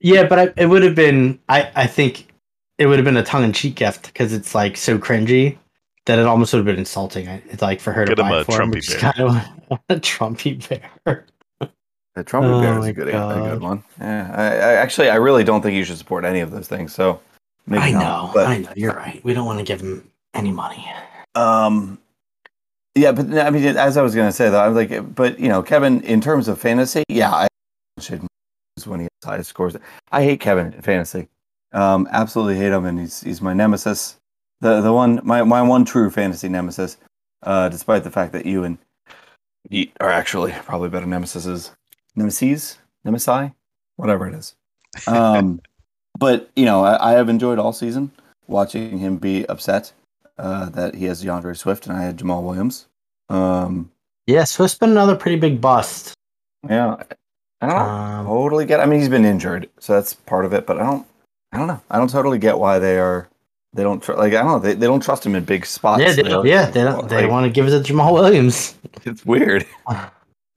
[0.00, 1.38] yeah, but I, it would have been.
[1.48, 2.26] I I think
[2.78, 5.58] it would have been a tongue in cheek gift because it's like so cringy
[6.06, 7.26] that it almost would have been insulting.
[7.26, 9.00] It's like for her Get to him buy a it for him, Trumpy which is
[9.00, 9.12] bear.
[9.12, 9.30] kind
[9.70, 11.24] of a Trumpy bear.
[12.14, 13.82] The Trump Oh bear is a good, a good one.
[13.98, 16.94] Yeah, I, I actually, I really don't think you should support any of those things.
[16.94, 17.20] So
[17.66, 18.34] maybe I know, not.
[18.34, 18.72] But I know.
[18.76, 19.20] You're right.
[19.24, 20.86] We don't want to give him any money.
[21.34, 21.98] Um,
[22.94, 25.40] yeah, but I mean, as I was going to say though, I was like, but
[25.40, 27.48] you know, Kevin, in terms of fantasy, yeah, I
[27.98, 29.76] should lose when he has high scores.
[30.12, 31.26] I hate Kevin in fantasy.
[31.74, 34.16] Um, absolutely hate him, and he's he's my nemesis.
[34.60, 36.96] The the one my my one true fantasy nemesis.
[37.42, 38.78] Uh, despite the fact that you and
[39.70, 41.72] Yeet are actually probably better nemesises,
[42.16, 43.52] nemesis, nemesi,
[43.96, 44.54] whatever it is.
[45.08, 45.60] Um,
[46.18, 48.12] but you know, I, I have enjoyed all season
[48.46, 49.92] watching him be upset
[50.38, 52.86] uh, that he has D'Andre Swift and I had Jamaal Williams.
[53.28, 53.90] Um,
[54.26, 56.14] Yeah, Swift's been another pretty big bust.
[56.68, 56.96] yeah,
[57.60, 58.80] I don't Um, totally get.
[58.80, 60.64] I mean, he's been injured, so that's part of it.
[60.66, 61.06] But I don't,
[61.54, 61.80] I don't know.
[61.90, 63.28] I don't totally get why they are.
[63.74, 64.34] They don't tr- like.
[64.34, 64.58] I don't know.
[64.58, 66.02] They, they don't trust him in big spots.
[66.02, 68.74] yeah, they, yeah, they don't, they like, want to give it to Jamaal Williams.
[69.04, 69.66] It's weird.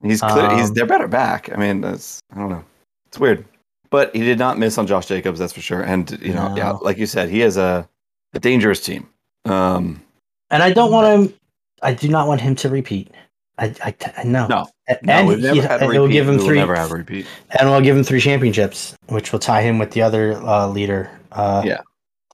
[0.02, 0.50] He's clear.
[0.56, 1.50] he's Um, they're better back.
[1.52, 2.64] I mean, that's I don't know.
[3.08, 3.44] It's weird,
[3.90, 5.38] but he did not miss on Josh Jacobs.
[5.38, 5.82] That's for sure.
[5.82, 7.86] And you know, yeah, like you said, he is a,
[8.32, 9.08] a dangerous team.
[9.44, 10.00] Um,
[10.50, 11.34] And I don't want him.
[11.82, 13.10] I do not want him to repeat.
[13.58, 14.46] I, I, I no.
[14.46, 14.66] No.
[14.88, 15.98] A- no, and we've never he- had a and repeat.
[15.98, 16.58] we'll give him we will three.
[16.58, 17.26] never have a repeat.
[17.58, 21.10] And we'll give him three championships, which will tie him with the other uh, leader.
[21.32, 21.80] Uh, Yeah.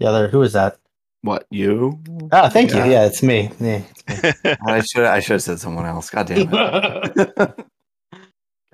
[0.00, 0.76] The other, who is that?
[1.22, 1.98] What you?
[2.32, 2.84] Oh, thank Yeah.
[2.84, 2.90] you.
[2.92, 3.50] Yeah, it's me.
[3.58, 3.80] Yeah.
[4.66, 6.10] I should I should have said someone else.
[6.10, 7.54] God damn it.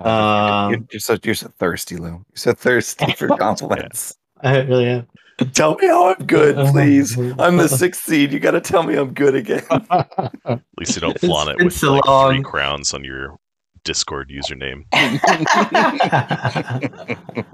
[0.01, 2.09] Um, you're, you're so you're so thirsty, Lou.
[2.09, 4.17] You're so thirsty for compliments.
[4.41, 5.07] I really am.
[5.55, 7.17] Tell me how I'm good, please.
[7.39, 8.33] I'm the sixth seed.
[8.33, 9.63] You got to tell me I'm good again.
[9.71, 12.33] At least you don't It's flaunt it with so like long.
[12.35, 13.37] three crowns on your
[13.85, 14.85] Discord username.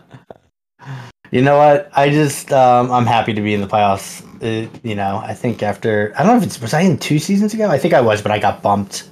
[1.31, 1.91] you know what?
[1.95, 4.23] I just um, I'm happy to be in the playoffs.
[4.43, 7.19] Uh, you know, I think after I don't know if it's was I in two
[7.19, 7.69] seasons ago.
[7.71, 9.09] I think I was, but I got bumped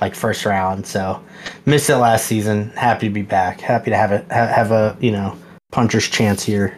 [0.00, 0.86] like first round.
[0.86, 1.22] So
[1.66, 2.70] missed it last season.
[2.70, 3.60] Happy to be back.
[3.60, 5.36] Happy to have it ha- have a you know
[5.72, 6.76] puncher's chance here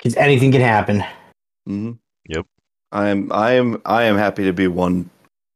[0.00, 1.04] because anything can happen.
[1.68, 1.98] Mhm.
[2.28, 2.46] Yep.
[2.92, 3.30] I am.
[3.32, 3.80] I am.
[3.84, 5.10] I am happy to be one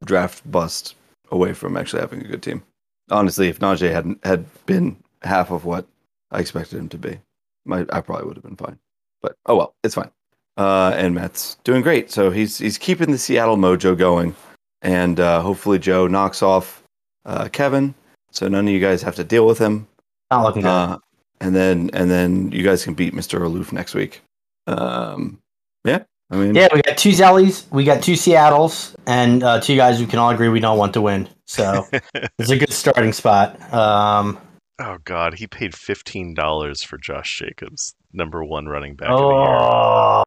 [0.05, 0.95] draft bust
[1.31, 2.63] away from actually having a good team.
[3.11, 5.87] Honestly, if Najee hadn't had been half of what
[6.31, 7.19] I expected him to be,
[7.65, 8.79] my I probably would have been fine.
[9.23, 10.11] But oh well, it's fine.
[10.57, 12.11] Uh, and Matt's doing great.
[12.11, 14.37] So he's he's keeping the Seattle mojo going,
[14.83, 16.85] and uh, hopefully Joe knocks off
[17.25, 17.95] uh, Kevin,
[18.31, 19.89] so none of you guys have to deal with him.
[20.31, 20.69] Not looking good.
[20.69, 20.99] Uh,
[21.41, 23.43] and then and then you guys can beat Mr.
[23.43, 24.23] Aloof next week.
[24.67, 25.41] Um,
[25.85, 29.77] yeah, I mean, yeah, we got two Zellies, we got two Seattles, and uh, two
[29.77, 31.29] guys we can all agree we don't want to win.
[31.47, 31.87] So
[32.39, 33.61] it's a good starting spot.
[33.73, 34.39] Um,
[34.81, 39.25] Oh God, he paid fifteen dollars for Josh Jacobs, number one running back of the
[39.25, 39.33] year.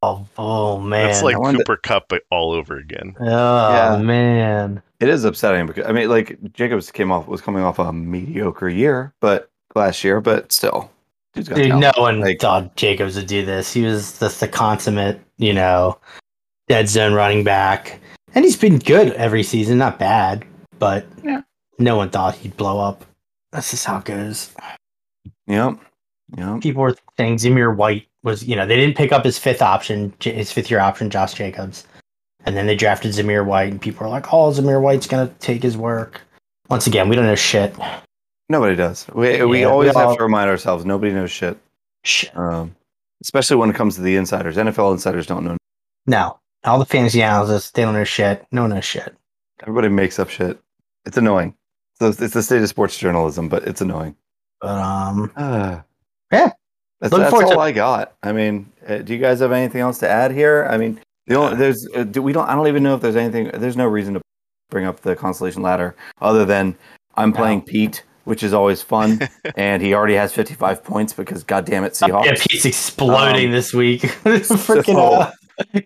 [0.01, 3.13] oh, oh man, That's like I wonder- Cooper Kupp but all over again.
[3.19, 3.25] oh
[3.73, 3.97] Yeah.
[4.01, 4.81] man.
[5.01, 8.69] It is upsetting because I mean, like Jacobs came off was coming off a mediocre
[8.69, 10.96] year, but last year, but still, dude's got
[11.45, 11.79] Dude, talent.
[11.79, 13.73] no one Like- thought Jacobs would do this.
[13.73, 15.97] He was just the consummate, you know,
[16.67, 17.99] dead zone running back.
[18.35, 20.45] And he's been good every season, not bad,
[20.79, 21.41] but Yeah.
[21.79, 23.03] no one thought he'd blow up.
[23.51, 24.51] That's just how it goes.
[25.47, 25.77] Yep,
[26.37, 26.61] yep.
[26.61, 30.13] People were saying Zamir White was, you know, they didn't pick up his fifth option,
[30.19, 31.85] his fifth year option, Josh Jacobs.
[32.45, 35.33] And then they drafted Zamir White, and people were like, oh, Zamir White's going to
[35.35, 36.21] take his work.
[36.69, 37.73] Once again, we don't know shit.
[38.49, 39.05] Nobody does.
[39.13, 41.57] We we Yeah, always we all- have to remind ourselves nobody knows shit.
[42.03, 42.35] Shit.
[42.37, 42.75] Um,
[43.21, 44.55] especially when it comes to the insiders.
[44.57, 45.57] NFL insiders don't know.
[46.05, 46.39] No.
[46.63, 48.45] All the fantasy analysts, they don't know shit.
[48.51, 49.15] No one knows shit.
[49.61, 50.59] Everybody makes up shit.
[51.05, 51.55] It's annoying.
[51.99, 54.15] So it's the state of sports journalism, but it's annoying.
[54.61, 55.83] But um, Ah.
[56.31, 56.51] Yeah.
[56.99, 58.13] That's, that's all to- I got.
[58.23, 60.67] I mean, uh, do you guys have anything else to add here?
[60.69, 62.47] I mean, the only, there's uh, do, we don't.
[62.49, 63.51] I don't even know if there's anything.
[63.53, 64.21] There's no reason to
[64.71, 66.75] bring up the constellation ladder other than
[67.15, 67.35] I'm No.
[67.37, 71.83] playing Pete, which is always fun, and he already has 55 points because God damn
[71.83, 72.25] it, Seahawks.
[72.25, 74.01] yeah, Pete's exploding Um, this week.
[74.23, 75.31] Freaking so- uh,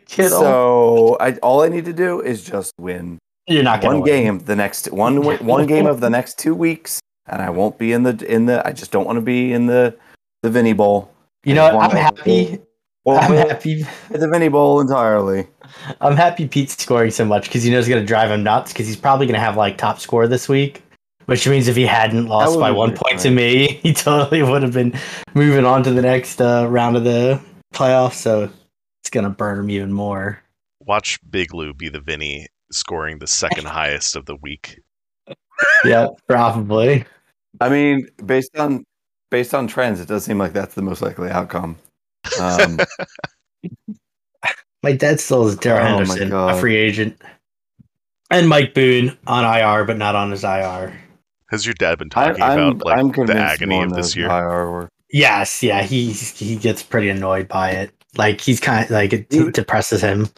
[0.05, 0.39] Kittle.
[0.41, 3.17] So I all I need to do is just win
[3.47, 4.03] You're not one win.
[4.05, 7.93] game the next one one game of the next two weeks, and I won't be
[7.93, 8.67] in the in the.
[8.67, 9.95] I just don't want to be in the
[10.43, 11.09] the Vinny Bowl.
[11.45, 11.79] You know.
[11.79, 12.59] I'm happy.
[13.05, 13.83] Well, I'm well, happy.
[14.09, 15.47] the Vinny Bowl entirely.
[16.01, 18.73] I'm happy Pete's scoring so much because he knows it's gonna drive him nuts.
[18.73, 20.83] Because he's probably gonna have like top score this week,
[21.25, 24.63] which means if he hadn't lost by one pretty point to me, he totally would
[24.63, 24.93] have been
[25.33, 27.39] moving on to the next uh, round of the
[27.73, 28.13] playoffs.
[28.13, 28.49] So
[29.01, 30.41] it's gonna burn him even more.
[30.79, 34.79] Watch Big Lou be the Vinny scoring the second highest of the week.
[35.83, 37.05] yeah, probably.
[37.59, 38.83] I mean, based on
[39.29, 41.77] based on trends, it does seem like that's the most likely outcome.
[42.39, 42.79] Um,
[44.83, 47.21] My dad still is Darrell Oh Henderson, a free agent,
[48.31, 50.99] and Mike Boone on IR, but not on his IR.
[51.51, 54.27] Has your dad been talking I'm about like I'm the agony of this year?
[54.27, 54.89] IR work.
[55.11, 57.91] Yes, yeah, he he gets pretty annoyed by it.
[58.17, 59.53] Like he's kind of like it Dude.
[59.53, 60.29] depresses him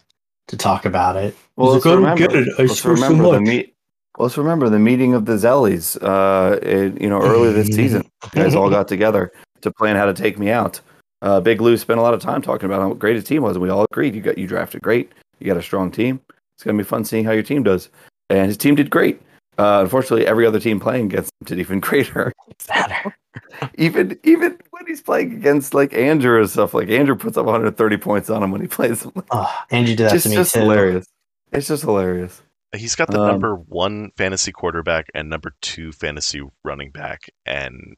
[0.47, 1.37] to talk about it.
[1.55, 2.47] Well, let's like, remember, get it.
[2.57, 3.75] I let's score so remember the much." meet.
[4.17, 6.01] Let's remember the meeting of the Zellies.
[6.01, 10.07] Uh, it, you know, early this season, you guys all got together to plan how
[10.07, 10.81] to take me out.
[11.21, 13.55] Uh, Big Lou spent a lot of time talking about how great his team was,
[13.55, 14.15] and we all agreed.
[14.15, 15.11] You got you drafted great.
[15.37, 16.19] You got a strong team.
[16.57, 17.89] It's gonna be fun seeing how your team does,
[18.31, 19.21] and his team did great.
[19.57, 22.31] Uh, unfortunately, every other team playing against him did even greater.
[22.67, 23.15] Better.
[23.77, 27.97] even even when he's playing against like Andrew and stuff, like Andrew puts up 130
[27.97, 29.03] points on him when he plays.
[29.03, 29.11] him.
[29.31, 30.59] Oh, Angie did that just to me just too.
[30.61, 31.05] hilarious.
[31.51, 32.41] It's just hilarious.
[32.75, 37.95] He's got the Um, number one fantasy quarterback and number two fantasy running back, and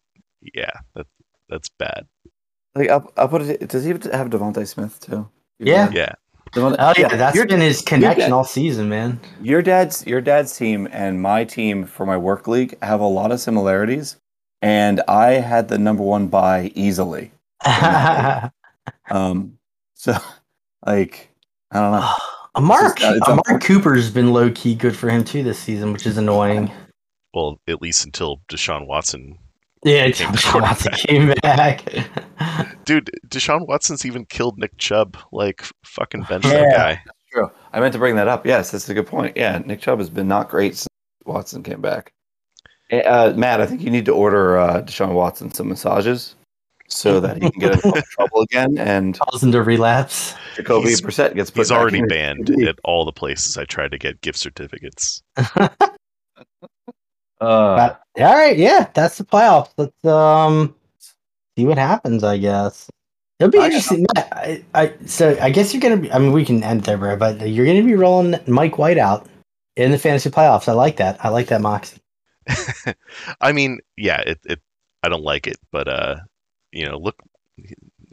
[0.54, 1.08] yeah, that
[1.48, 2.08] that's bad.
[2.76, 3.70] Like I'll, I'll put it.
[3.70, 5.30] Does he have DeVonta Smith too?
[5.60, 5.90] Yeah.
[5.94, 6.14] Yeah,
[6.56, 9.20] DeVonta- Oh yeah, that's your, been his connection dad- all season, man.
[9.42, 13.32] your dad's your dad's team and my team for my work league have a lot
[13.32, 14.18] of similarities,
[14.62, 17.32] and I had the number one buy easily.
[19.10, 19.58] Um,
[19.94, 20.14] so
[20.86, 21.30] like
[21.72, 22.14] I don't know.
[22.56, 25.44] A Mark, just- it's a a- Amari Cooper's been low key good for him too
[25.44, 26.72] this season, which is annoying.
[27.34, 29.38] well, at least until Deshaun Watson.
[29.86, 31.86] Yeah, Became Deshaun Watson came back.
[32.86, 35.16] Dude, Deshaun Watson's even killed Nick Chubb.
[35.32, 36.52] Like, fucking bench Yeah.
[36.52, 37.04] that guy.
[37.32, 37.50] True.
[37.72, 38.46] I meant to bring that up.
[38.46, 39.38] Yes, that's a good point.
[39.38, 40.88] Yeah, Nick Chubb has been not great since
[41.26, 42.12] Watson came back.
[42.92, 46.36] Eh, Uh, Matt, I think you need to order uh, Deshaun Watson some massages
[46.88, 50.34] so that he can get in trouble again, and Calls into relapse.
[50.56, 52.08] Jacoby He's- Brissett gets put He's back already in.
[52.08, 55.22] banned at all the places I tried to get gift certificates.
[55.46, 55.68] Uh,
[57.40, 59.72] But, all right, yeah, that's the playoffs.
[59.78, 60.76] Let's um
[61.58, 62.24] see what happens.
[62.24, 62.90] I guess
[63.40, 64.06] it'll be I- interesting.
[64.16, 66.12] Matt, I, I so I guess you're gonna be.
[66.12, 67.16] I mean, we can end there, bro.
[67.18, 69.28] But you're gonna be rolling Mike White out
[69.76, 70.68] in the fantasy playoffs.
[70.68, 71.24] I like that.
[71.24, 72.02] I like that moxie.
[73.42, 74.60] I mean, yeah, it, it
[75.04, 76.16] I don't like it, but uh,
[76.72, 77.16] you know, look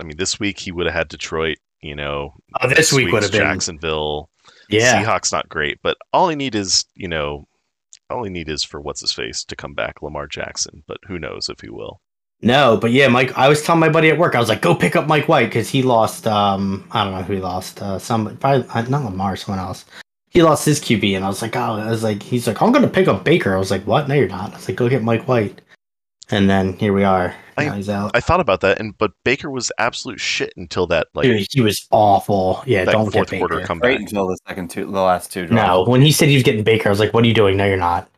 [0.01, 3.13] I mean, this week he would have had Detroit, you know, Oh, this week week's
[3.13, 4.31] would have been Jacksonville.
[4.71, 5.05] yeah.
[5.05, 7.47] Seahawks not great, but all I need is, you know,
[8.13, 11.19] all I need is for what's his face to come back, Lamar Jackson, but who
[11.19, 12.01] knows if he will.
[12.43, 13.37] No, but yeah, Mike.
[13.39, 14.35] I was telling my buddy at work.
[14.35, 16.27] I was like, "Go pick up Mike White because he lost.
[16.27, 17.81] Um, I don't know who he lost.
[17.81, 19.85] Uh, some probably uh, not Lamar, someone else.
[20.31, 22.73] He lost his QB, and I was like, "Oh, I was like, he's like, I'm
[22.73, 24.09] gonna pick up Baker." I was like, "What?
[24.09, 25.61] No, you're not." I was like, "Go get Mike White."
[26.31, 27.35] And then here we are.
[27.59, 28.13] I- Now he's out.
[28.15, 31.61] I thought about that, and but Baker was absolute shit until that like Dude, he
[31.61, 32.63] was awful.
[32.67, 33.67] Yeah, that don't fourth get quarter Baker.
[33.67, 33.89] comeback.
[33.91, 35.47] Right until the second two, the last two.
[35.49, 37.57] No, when he said he was getting Baker, I was like, "What are you doing?"
[37.59, 38.09] No, you're not.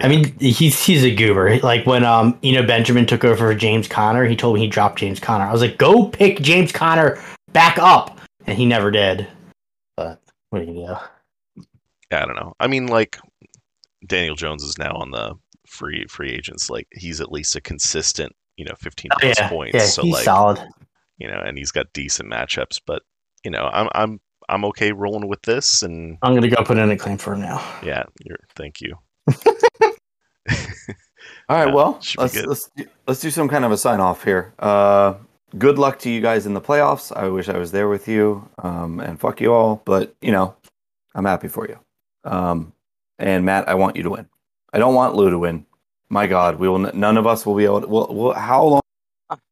[0.00, 1.58] I mean, he's he's a goober.
[1.58, 5.00] Like when um Eno Benjamin took over for James Conner, he told me he dropped
[5.00, 5.44] James Conner.
[5.44, 7.20] I was like, "Go pick James Conner
[7.52, 9.26] back up," and he never did.
[9.96, 10.20] But
[10.50, 10.96] what do you do?
[12.12, 12.54] Yeah, I don't know.
[12.60, 13.18] I mean, like
[14.06, 15.34] Daniel Jones is now on the
[15.68, 16.70] free free agents.
[16.70, 19.74] Like he's at least a consistent, you know, 15 Oh, plus yeah, points.
[19.74, 20.58] yeah, so he's like, solid.
[21.18, 22.80] you know, and he's got decent matchups.
[22.86, 23.02] But
[23.44, 26.90] you know, I'm I'm I'm okay rolling with this, and I'm gonna go put in
[26.90, 27.58] a claim for him now.
[27.82, 28.94] yeah, you're thank you.
[31.50, 34.24] All right, Yeah, well, let's let's do- let's do some kind of a sign off
[34.24, 34.52] here.
[34.58, 35.14] Uh,
[35.58, 37.14] good luck to you guys in the playoffs.
[37.16, 39.80] I wish I was there with you, um, and fuck you all.
[39.84, 40.54] But you know,
[41.14, 41.78] I'm happy for you.
[42.24, 42.72] Um,
[43.18, 44.28] and Matt, I want you to win.
[44.72, 45.64] I don't want Lou to win.
[46.10, 46.78] My God, we will.
[46.78, 47.82] None of us will be able.
[47.82, 48.82] To, will, will, how long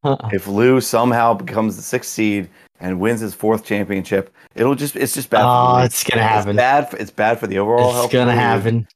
[0.31, 2.49] if Lou somehow becomes the sixth seed
[2.79, 4.33] and wins his fourth championship?
[4.55, 4.95] It'll just.
[4.95, 5.43] It's just bad.
[5.45, 6.55] Oh, it's gonna happen.
[6.55, 6.89] Bad.
[6.89, 7.95] For, it's bad for the overall.
[7.95, 8.87] It's of gonna happen.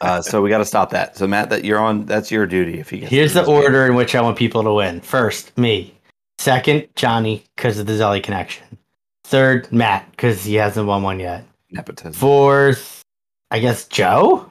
[0.00, 1.16] Uh, so we got to stop that.
[1.16, 2.04] So Matt, that you're on.
[2.06, 2.80] That's your duty.
[2.80, 3.56] If he gets Here's the this game.
[3.62, 5.00] order in which I want people to win.
[5.00, 5.94] First, me.
[6.38, 8.64] Second, Johnny, because of the Zelly connection.
[9.24, 11.44] Third, Matt, because he hasn't won one yet.
[11.70, 12.12] Nepotism.
[12.14, 13.02] Fourth,
[13.52, 14.50] I guess Joe.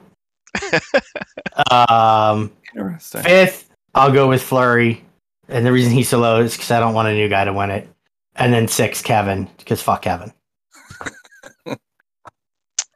[1.70, 3.22] um, Interesting.
[3.22, 5.04] fifth, I'll go with Flurry,
[5.48, 7.52] and the reason he's so low is because I don't want a new guy to
[7.52, 7.88] win it.
[8.36, 10.32] And then six, Kevin, because fuck Kevin.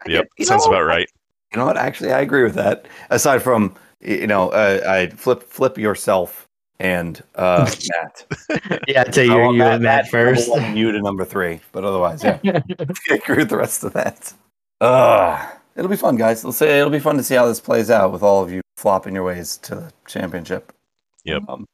[0.06, 1.08] Yep, You sounds know- about right.
[1.52, 1.76] You know what?
[1.76, 2.86] Actually, I agree with that.
[3.10, 6.46] Aside from you know, uh, I flip flip yourself
[6.78, 8.82] and uh, Matt.
[8.86, 10.48] Yeah, I'd say I you're want you and Matt number first.
[10.76, 14.32] you to number three, but otherwise, yeah, I agree with the rest of that.
[14.80, 16.44] Uh, it'll be fun, guys.
[16.44, 18.60] Let's say it'll be fun to see how this plays out with all of you
[18.76, 20.72] flopping your ways to the championship.
[21.24, 21.42] Yep.
[21.48, 21.66] Um,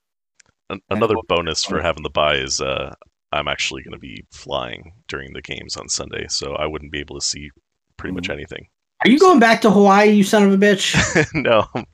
[0.70, 2.94] An- another we'll- bonus for having the buy is uh,
[3.32, 7.00] I'm actually going to be flying during the games on Sunday, so I wouldn't be
[7.00, 7.50] able to see
[7.96, 8.34] pretty much Mhm.
[8.34, 8.68] anything.
[9.04, 10.94] Are you going back to Hawaii, you son of a bitch?
[11.34, 11.84] no, I'm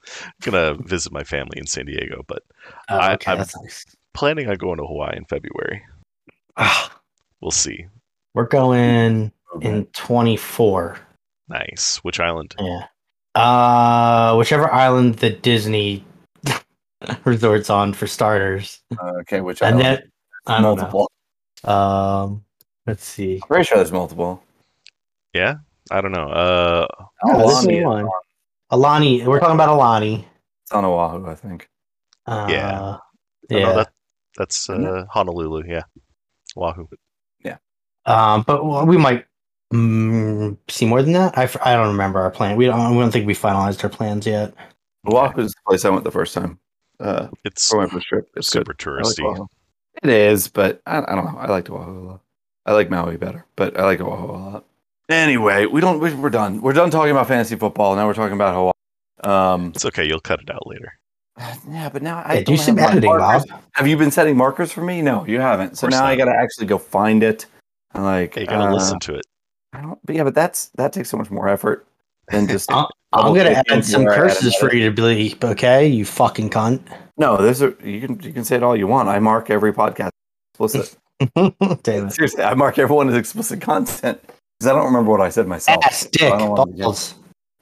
[0.43, 2.43] gonna visit my family in San Diego, but
[2.91, 3.85] Oh, I- okay, I'm- nice.
[4.15, 5.83] planning on going to Hawaii in February.
[6.57, 7.01] Ah,
[7.41, 7.87] We'll see.
[8.35, 9.33] we're going
[9.63, 10.99] in 24.
[11.49, 11.97] Nice.
[12.03, 12.55] Which island?
[12.59, 12.87] Yeah.
[13.35, 16.05] Uh, whichever island that Disney
[17.25, 18.81] resorts on for starters,
[19.21, 19.99] okay, which and island?
[20.03, 20.11] then
[20.47, 21.11] I don't multiple.
[21.65, 21.73] know.
[21.73, 22.45] Um,
[22.87, 23.35] let's see.
[23.43, 24.43] I'm pretty sure there's multiple.
[25.35, 25.57] Yeah,
[25.91, 26.29] I don't know.
[26.29, 26.87] Uh,
[27.25, 28.09] Oh, Aulani is is one.
[28.73, 29.25] Aulani.
[29.27, 30.25] We're talking about Aulani.
[30.63, 31.69] It's on Oahu, I think.
[32.27, 32.97] Uh, Yeah.
[33.51, 33.59] Yeah.
[33.61, 33.93] no, no, that,
[34.37, 35.65] that's uh, Honolulu.
[35.67, 35.83] Yeah,
[36.57, 36.87] Oahu.
[37.45, 37.57] Yeah.
[38.07, 39.27] Um, but we might
[39.73, 41.37] mm, see more than that.
[41.37, 42.57] I, I don't remember our plan.
[42.57, 42.95] We don't.
[42.97, 44.55] We don't think we finalized our plans yet.
[45.07, 46.59] Oahu is the place I went the first time.
[47.01, 48.29] Uh, It's for my first trip.
[48.37, 49.25] It's super I like touristy.
[49.25, 49.47] Oahu.
[50.03, 51.39] It is, but I, I don't know.
[51.39, 52.21] I liked Oahu a lot.
[52.67, 54.65] I like Maui better, but I like Oahu a lot.
[55.09, 56.01] Anyway, we don't.
[56.01, 56.61] we- We're done.
[56.61, 57.97] We're done talking about fantasy football.
[57.97, 58.73] Now we're talking about Hawaii.
[59.25, 60.05] Um, It's okay.
[60.07, 60.93] You'll cut it out later.
[61.71, 63.11] yeah, but now I Yeah, do don't some have editing.
[63.17, 63.43] Bob.
[63.73, 65.01] Have you been setting markers for me?
[65.03, 65.79] No, you haven't.
[65.79, 67.47] So course now I got to actually go find it.
[67.95, 69.25] And like, Hey, you gotta uh, listen to it.
[69.73, 71.87] I don't, but yeah, but that's that takes so much more effort
[72.29, 72.71] than just.
[72.73, 75.43] I'm, I'm gonna add some where I added curses for you to bleep.
[75.43, 76.81] Okay, you fucking cunt.
[77.17, 79.09] no, there's a you can you can say it all you want.
[79.09, 80.11] I mark every podcast
[80.53, 80.97] explicit.
[81.83, 82.11] Damn.
[82.11, 85.85] Seriously, I mark everyone as explicit content because I don't remember what I said myself.
[85.85, 87.15] Ass, dick, I don't wanna be balls.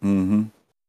[0.02, 0.42] Mm-hmm.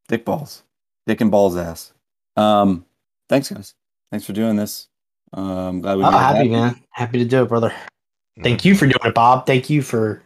[0.08, 0.64] Dick balls,
[1.06, 1.94] dick and balls ass.
[2.36, 2.86] Um,
[3.30, 3.74] thanks guys.
[4.12, 4.88] Thanks for doing this.
[5.34, 6.04] Um, glad we.
[6.04, 6.52] Oh, made happy happen.
[6.52, 6.84] man.
[6.92, 7.74] Happy to do it, brother.
[8.42, 9.46] Thank you for doing it, Bob.
[9.46, 10.22] Thank you for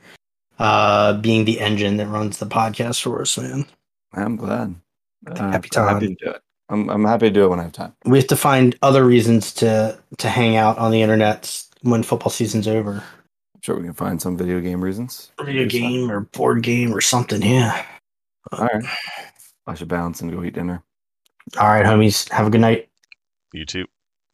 [0.62, 3.66] uh being the engine that runs the podcast for us, man.
[4.14, 4.76] I'm glad.
[5.28, 5.93] Uh, Happy I'm time.
[5.93, 6.41] happy to do it.
[6.70, 7.93] I'm I'm happy to do it when I have time.
[8.05, 12.30] We have to find other reasons to to hang out on the internet when football
[12.30, 12.93] season's over.
[12.93, 15.32] I'm sure we can find some video game reasons.
[15.43, 17.41] Video game or board game or something.
[17.41, 17.86] Yeah.
[18.51, 18.84] All right.
[19.68, 20.84] I should bounce and go eat dinner.
[21.57, 22.30] All right, homies.
[22.30, 22.89] Have a good night.
[23.53, 23.86] You too.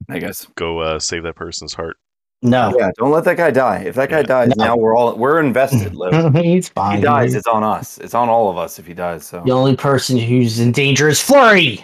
[0.07, 0.47] Hey guys.
[0.55, 1.97] Go uh, save that person's heart.
[2.43, 3.79] No, Yeah, don't let that guy die.
[3.79, 4.65] If that guy dies, No.
[4.65, 5.95] now we're all we're invested.
[5.95, 6.33] Liv.
[6.35, 6.97] he's If fine.
[6.97, 7.97] he dies, it's on us.
[7.97, 9.25] It's on all of us if he dies.
[9.25, 11.83] So the only person who's in danger is Flurry.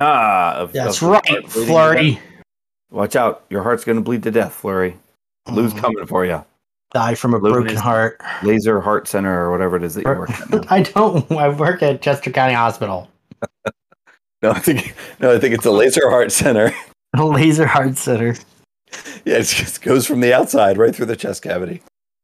[0.00, 2.18] ah, of- That's of right, Flurry.
[2.90, 3.44] Watch out!
[3.48, 4.98] Your heart's gonna bleed to death, Flurry.
[5.50, 6.44] Lou's Mm, coming for you.
[6.92, 8.20] Die from a broken heart.
[8.42, 10.70] Laser Heart Center or whatever it is that you work at.
[10.72, 11.30] I don't.
[11.32, 13.08] I work at Chester County Hospital.
[14.42, 16.72] No, I think no, I think it's a Laser Heart Center.
[17.14, 18.34] A Laser Heart Center.
[19.24, 21.82] yeah, it just goes from the outside right through the chest cavity.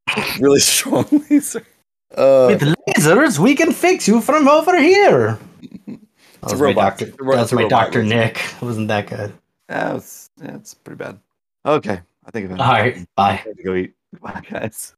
[0.41, 1.65] Really strong laser.
[2.17, 5.39] Uh, With lasers, we can fix you from over here.
[5.87, 6.97] It's a robot.
[6.99, 7.05] doctor.
[7.09, 8.03] It's a ro- That was a my robot Doctor.
[8.03, 8.39] Nick.
[8.39, 9.35] It wasn't that good.
[9.69, 11.19] yeah, it's, yeah, pretty bad.
[11.67, 12.61] Okay, I think of it.
[12.61, 13.33] All right, bye.
[13.33, 13.93] I have to go eat.
[14.23, 14.95] Bye, guys.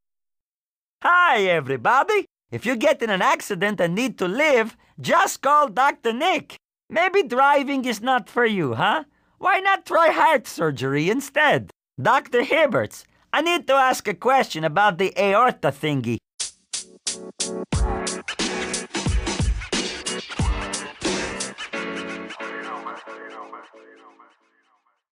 [1.02, 2.26] Hi, everybody.
[2.52, 6.12] If you get in an accident and need to live, just call Dr.
[6.12, 6.56] Nick.
[6.88, 9.02] Maybe driving is not for you, huh?
[9.43, 11.70] Why not try heart surgery instead?
[11.99, 12.43] Dr.
[12.43, 16.18] Hibberts, I need to ask a question about the aorta thingy.